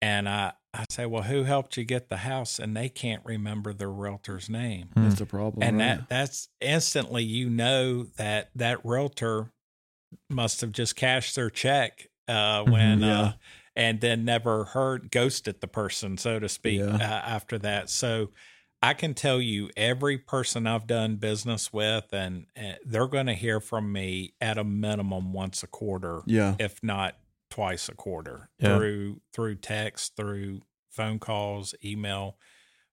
and 0.02 0.28
I 0.28 0.52
I 0.76 0.84
say, 0.90 1.06
well, 1.06 1.22
who 1.24 1.44
helped 1.44 1.76
you 1.76 1.84
get 1.84 2.08
the 2.08 2.18
house? 2.18 2.58
And 2.58 2.76
they 2.76 2.88
can't 2.88 3.22
remember 3.24 3.72
the 3.72 3.88
realtor's 3.88 4.48
name 4.48 4.88
Hmm. 4.94 5.04
That's 5.04 5.18
the 5.20 5.26
problem. 5.26 5.62
and 5.62 5.78
right? 5.78 5.98
that 5.98 6.08
that's 6.08 6.48
instantly 6.60 7.22
you 7.24 7.48
know 7.50 8.04
that 8.16 8.50
that 8.54 8.84
realtor 8.84 9.50
must 10.30 10.60
have 10.60 10.72
just 10.72 10.96
cashed 10.96 11.34
their 11.34 11.50
check 11.50 12.08
uh 12.28 12.62
when 12.64 12.98
Mm-hmm. 13.00 13.04
yeah. 13.04 13.20
uh 13.20 13.32
and 13.74 14.00
then 14.00 14.24
never 14.24 14.64
heard 14.64 15.10
ghosted 15.10 15.60
the 15.60 15.66
person 15.68 16.16
so 16.16 16.38
to 16.38 16.48
speak 16.48 16.80
Yeah. 16.80 16.94
uh, 16.96 16.98
after 17.34 17.58
that 17.58 17.90
so 17.90 18.30
i 18.82 18.94
can 18.94 19.14
tell 19.14 19.40
you 19.40 19.68
every 19.76 20.16
person 20.18 20.66
i've 20.66 20.86
done 20.86 21.16
business 21.16 21.72
with 21.72 22.06
and, 22.12 22.46
and 22.56 22.78
they're 22.86 23.06
going 23.08 23.26
to 23.26 23.34
hear 23.34 23.60
from 23.60 23.92
me 23.92 24.34
at 24.40 24.56
a 24.58 24.64
minimum 24.64 25.32
once 25.32 25.62
a 25.62 25.66
quarter 25.66 26.22
yeah. 26.26 26.54
if 26.58 26.82
not 26.82 27.16
twice 27.56 27.88
a 27.88 27.94
quarter 27.94 28.50
Yeah. 28.60 28.76
through 28.76 29.20
through 29.32 29.54
text 29.56 30.14
through 30.14 30.60
phone 30.90 31.18
calls 31.18 31.74
email 31.82 32.36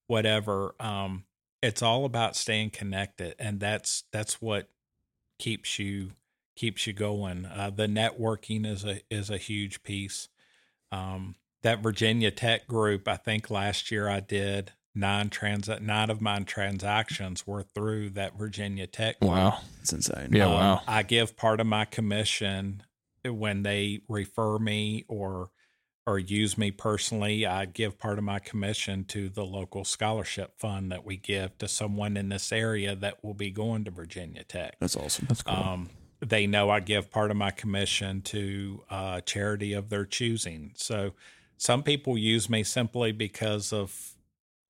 whatever 0.06 0.74
um 0.80 1.24
it's 1.62 1.82
all 1.82 2.06
about 2.06 2.34
staying 2.34 2.70
connected 2.70 3.34
and 3.38 3.60
that's 3.60 4.04
that's 4.10 4.40
what 4.40 4.70
keeps 5.38 5.78
you 5.78 6.12
keeps 6.56 6.86
you 6.86 6.94
going 6.94 7.44
uh 7.44 7.70
the 7.74 7.86
networking 7.86 8.64
is 8.66 8.84
a 8.86 9.00
is 9.10 9.28
a 9.28 9.36
huge 9.36 9.82
piece 9.82 10.28
um 10.92 11.34
that 11.62 11.82
Virginia 11.82 12.30
Tech 12.30 12.66
group 12.66 13.06
I 13.06 13.16
think 13.16 13.50
last 13.50 13.90
year 13.90 14.08
I 14.08 14.20
did 14.20 14.72
nine 14.94 15.28
trans 15.28 15.68
nine 15.80 16.08
of 16.08 16.20
my 16.22 16.38
transactions 16.40 17.46
were 17.46 17.62
through 17.62 18.10
that 18.10 18.38
Virginia 18.38 18.86
Tech 18.86 19.18
group. 19.20 19.30
Wow. 19.30 19.58
It's 19.80 19.92
insane. 19.92 20.28
Yeah. 20.32 20.46
Um, 20.46 20.52
wow. 20.52 20.80
I 20.86 21.02
give 21.02 21.36
part 21.36 21.60
of 21.60 21.66
my 21.66 21.84
commission 21.86 22.82
when 23.24 23.62
they 23.62 24.00
refer 24.08 24.58
me 24.58 25.04
or 25.08 25.50
or 26.06 26.18
use 26.18 26.58
me 26.58 26.70
personally. 26.70 27.46
I 27.46 27.64
give 27.64 27.98
part 27.98 28.18
of 28.18 28.24
my 28.24 28.38
commission 28.38 29.04
to 29.06 29.28
the 29.28 29.44
local 29.44 29.84
scholarship 29.84 30.58
fund 30.58 30.92
that 30.92 31.04
we 31.04 31.16
give 31.16 31.56
to 31.58 31.68
someone 31.68 32.16
in 32.16 32.28
this 32.28 32.52
area 32.52 32.94
that 32.96 33.24
will 33.24 33.34
be 33.34 33.50
going 33.50 33.84
to 33.84 33.90
Virginia 33.90 34.44
Tech. 34.44 34.76
That's 34.80 34.96
awesome. 34.96 35.26
That's 35.28 35.42
cool. 35.42 35.54
Um, 35.54 35.90
they 36.20 36.46
know 36.46 36.70
I 36.70 36.80
give 36.80 37.10
part 37.10 37.30
of 37.30 37.36
my 37.36 37.50
commission 37.50 38.22
to 38.22 38.82
a 38.90 39.22
charity 39.24 39.72
of 39.72 39.88
their 39.88 40.04
choosing. 40.04 40.72
So 40.74 41.12
some 41.56 41.82
people 41.82 42.18
use 42.18 42.48
me 42.48 42.64
simply 42.64 43.12
because 43.12 43.72
of 43.72 44.10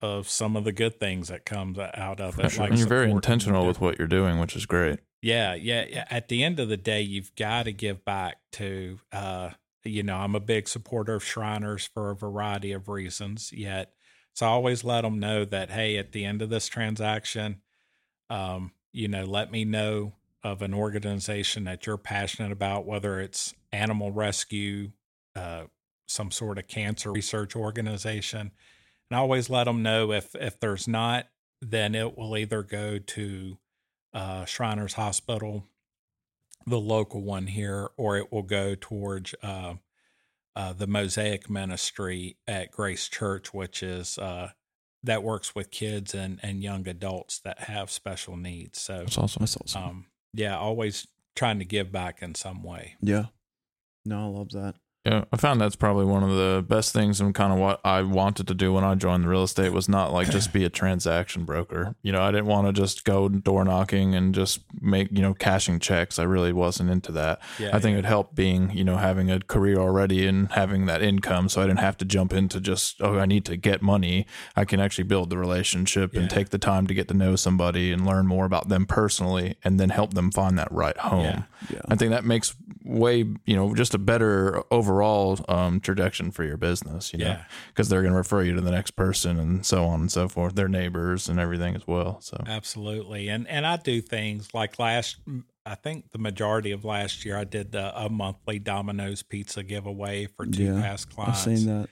of 0.03 0.29
some 0.29 0.55
of 0.55 0.65
the 0.65 0.73
good 0.73 1.01
things 1.01 1.29
that 1.29 1.47
comes 1.47 1.79
out 1.79 2.21
of 2.21 2.39
it. 2.39 2.59
and 2.59 2.79
you're 2.79 2.87
very 2.87 3.11
intentional 3.11 3.67
with 3.67 3.81
what 3.81 3.99
you're 3.99 4.07
doing, 4.07 4.39
which 4.39 4.55
is 4.55 4.67
great. 4.67 5.01
Yeah, 5.25 5.55
yeah. 5.55 6.05
At 6.11 6.29
the 6.29 6.45
end 6.45 6.61
of 6.61 6.69
the 6.69 6.77
day, 6.77 7.01
you've 7.01 7.35
got 7.35 7.65
to 7.65 7.73
give 7.73 8.05
back 8.05 8.37
to, 8.53 8.99
uh, 9.11 9.51
you 9.83 10.03
know, 10.03 10.17
I'm 10.17 10.35
a 10.35 10.41
big 10.41 10.69
supporter 10.69 11.15
of 11.15 11.25
Shriners 11.25 11.87
for 11.87 12.11
a 12.11 12.17
variety 12.17 12.73
of 12.73 12.89
reasons. 12.89 13.51
Yet, 13.53 13.95
so 14.35 14.47
I 14.47 14.51
always 14.51 14.85
let 14.85 15.01
them 15.03 15.19
know 15.19 15.45
that, 15.47 15.71
hey, 15.71 15.97
at 15.97 16.13
the 16.13 16.25
end 16.27 16.43
of 16.43 16.51
this 16.51 16.67
transaction, 16.67 17.63
um, 18.29 18.73
you 18.93 19.09
know, 19.09 19.25
let 19.25 19.51
me 19.51 19.65
know 19.65 20.13
of 20.43 20.61
an 20.61 20.75
organization 20.75 21.65
that 21.65 21.87
you're 21.87 21.97
passionate 21.97 22.53
about, 22.53 22.85
whether 22.85 23.19
it's 23.19 23.55
animal 23.73 24.13
rescue, 24.13 24.91
uh, 25.35 25.65
some 26.07 26.31
sort 26.31 26.59
of 26.59 26.69
cancer 26.69 27.11
research 27.11 27.57
organization, 27.57 28.53
and 29.11 29.17
I 29.17 29.21
always 29.21 29.49
let 29.49 29.65
them 29.65 29.83
know 29.83 30.13
if 30.13 30.35
if 30.35 30.61
there's 30.61 30.87
not, 30.87 31.29
then 31.63 31.95
it 31.95 32.19
will 32.19 32.37
either 32.37 32.63
go 32.63 32.99
to 32.99 33.59
uh, 34.15 34.45
Shriners 34.45 34.95
Hospital, 34.95 35.67
the 36.67 36.81
local 36.81 37.23
one 37.23 37.49
here, 37.49 37.91
or 37.97 38.17
it 38.17 38.33
will 38.33 38.43
go 38.43 38.75
towards 38.75 39.35
uh, 39.43 39.75
uh, 40.57 40.73
the 40.73 40.87
Mosaic 40.87 41.51
Ministry 41.51 42.37
at 42.47 42.71
Grace 42.71 43.09
Church, 43.09 43.53
which 43.53 43.83
is 43.83 44.19
uh, 44.19 44.51
that 45.03 45.23
works 45.23 45.55
with 45.55 45.71
kids 45.71 46.15
and, 46.15 46.41
and 46.43 46.63
young 46.63 46.89
adults 46.89 47.41
that 47.41 47.61
have 47.61 47.91
special 47.91 48.37
needs. 48.37 48.81
So 48.81 48.99
That's 48.99 49.19
awesome. 49.19 49.41
That's 49.41 49.57
awesome. 49.57 49.83
um, 49.83 50.07
yeah, 50.33 50.57
always 50.57 51.07
trying 51.37 51.59
to 51.59 51.65
give 51.65 51.93
back 51.93 52.23
in 52.23 52.35
some 52.35 52.63
way. 52.63 52.95
yeah. 53.01 53.27
No, 54.07 54.27
I 54.27 54.39
love 54.39 54.51
that. 54.51 54.75
Yeah, 55.05 55.25
I 55.31 55.37
found 55.37 55.61
that's 55.61 55.77
probably 55.77 56.07
one 56.07 56.23
of 56.23 56.31
the 56.31 56.65
best 56.67 56.95
things 56.95 57.21
and 57.21 57.35
kind 57.35 57.53
of 57.53 57.59
what 57.59 57.79
I 57.85 58.01
wanted 58.01 58.49
to 58.49 58.55
do 58.55 58.73
when 58.73 58.85
I 58.85 58.95
joined 58.95 59.25
the 59.25 59.29
real 59.29 59.43
estate 59.43 59.71
was 59.71 59.87
not 59.87 60.15
like 60.15 60.31
just 60.31 60.51
be 60.51 60.65
a 60.65 60.71
transaction 60.71 61.45
broker. 61.45 61.95
You 62.03 62.11
know, 62.13 62.23
I 62.23 62.31
didn't 62.31 62.47
want 62.47 62.67
to 62.69 62.73
just 62.73 63.05
go 63.05 63.29
door 63.29 63.65
knocking 63.65 64.15
and 64.15 64.35
just 64.35 64.61
make, 64.81 65.09
you 65.13 65.21
know, 65.21 65.35
cashing 65.35 65.79
checks. 65.79 66.19
I 66.19 66.23
really 66.23 66.55
wasn't 66.55 66.89
into 66.89 67.13
that. 67.13 67.41
Yeah, 67.59 67.77
I 67.77 67.81
think 67.81 67.99
it 67.99 68.07
helped 68.07 68.35
being, 68.35 68.71
you 68.71 68.83
know, 68.83 68.97
having 68.97 69.31
a 69.31 69.41
career 69.41 69.77
already 69.77 70.27
and 70.27 70.51
having 70.53 70.87
that 70.87 71.03
income 71.03 71.51
so 71.51 71.61
I 71.61 71.67
didn't 71.67 71.81
have 71.81 71.99
to 71.99 72.07
jump 72.07 72.33
into 72.33 72.59
just, 72.59 73.03
oh, 73.03 73.19
I 73.19 73.27
need 73.27 73.45
to 73.45 73.59
get 73.59 73.83
money. 73.83 74.27
I 74.57 74.65
can 74.65 74.81
actually 74.81 75.05
build 75.05 75.29
the 75.29 75.37
relationship 75.37 76.15
Yeah. 76.15 76.21
and 76.23 76.31
take 76.31 76.49
the 76.49 76.59
time 76.59 76.87
to 76.87 76.95
get 76.95 77.09
to 77.09 77.15
know 77.15 77.37
somebody 77.37 77.93
and 77.93 78.07
learn 78.07 78.27
more 78.27 78.47
about 78.47 78.71
them 78.71 78.87
personally 78.87 79.57
and 79.63 79.79
then 79.79 79.91
help 79.91 80.15
them 80.15 80.31
find 80.31 80.59
that 80.59 80.73
right 80.73 80.97
home. 80.97 81.25
Yeah. 81.25 81.43
Yeah. 81.71 81.81
I 81.89 81.97
think 81.97 82.11
that 82.11 82.25
makes 82.25 82.55
way, 82.85 83.19
you 83.47 83.57
know, 83.57 83.75
just 83.75 83.95
a 83.95 83.99
better 83.99 84.63
overall 84.71 85.39
um, 85.49 85.81
trajectory 85.81 86.31
for 86.31 86.45
your 86.45 86.57
business, 86.59 87.13
you 87.13 87.19
know, 87.19 87.27
Yeah. 87.27 87.45
because 87.69 87.89
they're 87.89 88.03
going 88.03 88.13
to 88.13 88.19
refer 88.19 88.43
you 88.43 88.55
to 88.55 88.61
the 88.61 88.71
next 88.71 88.91
person 88.93 89.39
and 89.39 89.65
so 89.65 89.85
on 89.87 90.01
and 90.01 90.13
so 90.13 90.29
forth, 90.29 90.55
their 90.55 90.69
neighbors 90.69 91.29
and 91.29 91.41
everything 91.41 91.75
as 91.75 91.87
well. 91.87 92.21
So, 92.21 92.37
Absolutely. 92.47 93.29
And 93.29 93.49
and 93.49 93.67
I 93.67 93.77
do 93.79 94.01
things 94.01 94.53
like 94.55 94.79
last 94.79 95.17
I 95.67 95.75
think 95.77 96.11
the 96.13 96.19
majority 96.19 96.73
of 96.73 96.85
last 96.85 97.25
year 97.25 97.39
I 97.39 97.45
did 97.45 97.73
the, 97.73 97.99
a 97.99 98.11
monthly 98.11 98.59
Domino's 98.59 99.23
pizza 99.23 99.63
giveaway 99.63 100.27
for 100.27 100.45
two 100.45 100.65
Yeah, 100.65 100.81
past 100.83 101.09
I've 101.09 101.15
clients. 101.15 101.43
seen 101.45 101.67
that. 101.67 101.89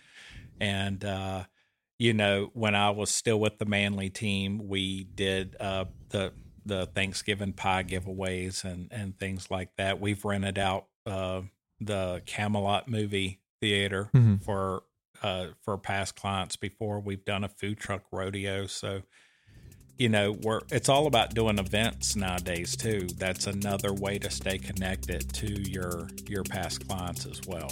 And 0.60 1.04
uh, 1.04 1.44
you 1.98 2.12
know, 2.12 2.50
when 2.52 2.74
I 2.74 2.90
was 2.90 3.10
still 3.10 3.40
with 3.40 3.58
the 3.58 3.64
Manley 3.64 4.10
team, 4.10 4.68
we 4.68 5.04
did 5.04 5.56
uh, 5.58 5.86
the 6.10 6.32
the 6.64 6.86
Thanksgiving 6.86 7.52
pie 7.52 7.82
giveaways 7.84 8.64
and 8.64 8.88
and 8.92 9.18
things 9.18 9.50
like 9.50 9.70
that. 9.76 10.00
We've 10.00 10.24
rented 10.24 10.58
out 10.58 10.86
uh, 11.06 11.42
the 11.80 12.22
Camelot 12.26 12.88
movie 12.88 13.40
theater 13.60 14.10
Mhm. 14.14 14.42
for 14.44 14.82
uh, 15.22 15.48
for 15.62 15.78
past 15.78 16.16
clients 16.16 16.56
before. 16.56 16.98
We've 17.00 17.24
done 17.24 17.44
a 17.44 17.48
food 17.48 17.78
truck 17.78 18.04
rodeo, 18.12 18.66
so 18.66 19.02
you 19.98 20.08
know 20.08 20.32
we're 20.32 20.60
it's 20.70 20.88
all 20.88 21.06
about 21.06 21.34
doing 21.34 21.58
events 21.58 22.16
nowadays 22.16 22.76
too. 22.76 23.06
That's 23.18 23.46
another 23.46 23.92
way 23.92 24.18
to 24.18 24.30
stay 24.30 24.58
connected 24.58 25.32
to 25.34 25.70
your 25.70 26.08
your 26.28 26.42
past 26.44 26.88
clients 26.88 27.26
as 27.26 27.40
well. 27.46 27.70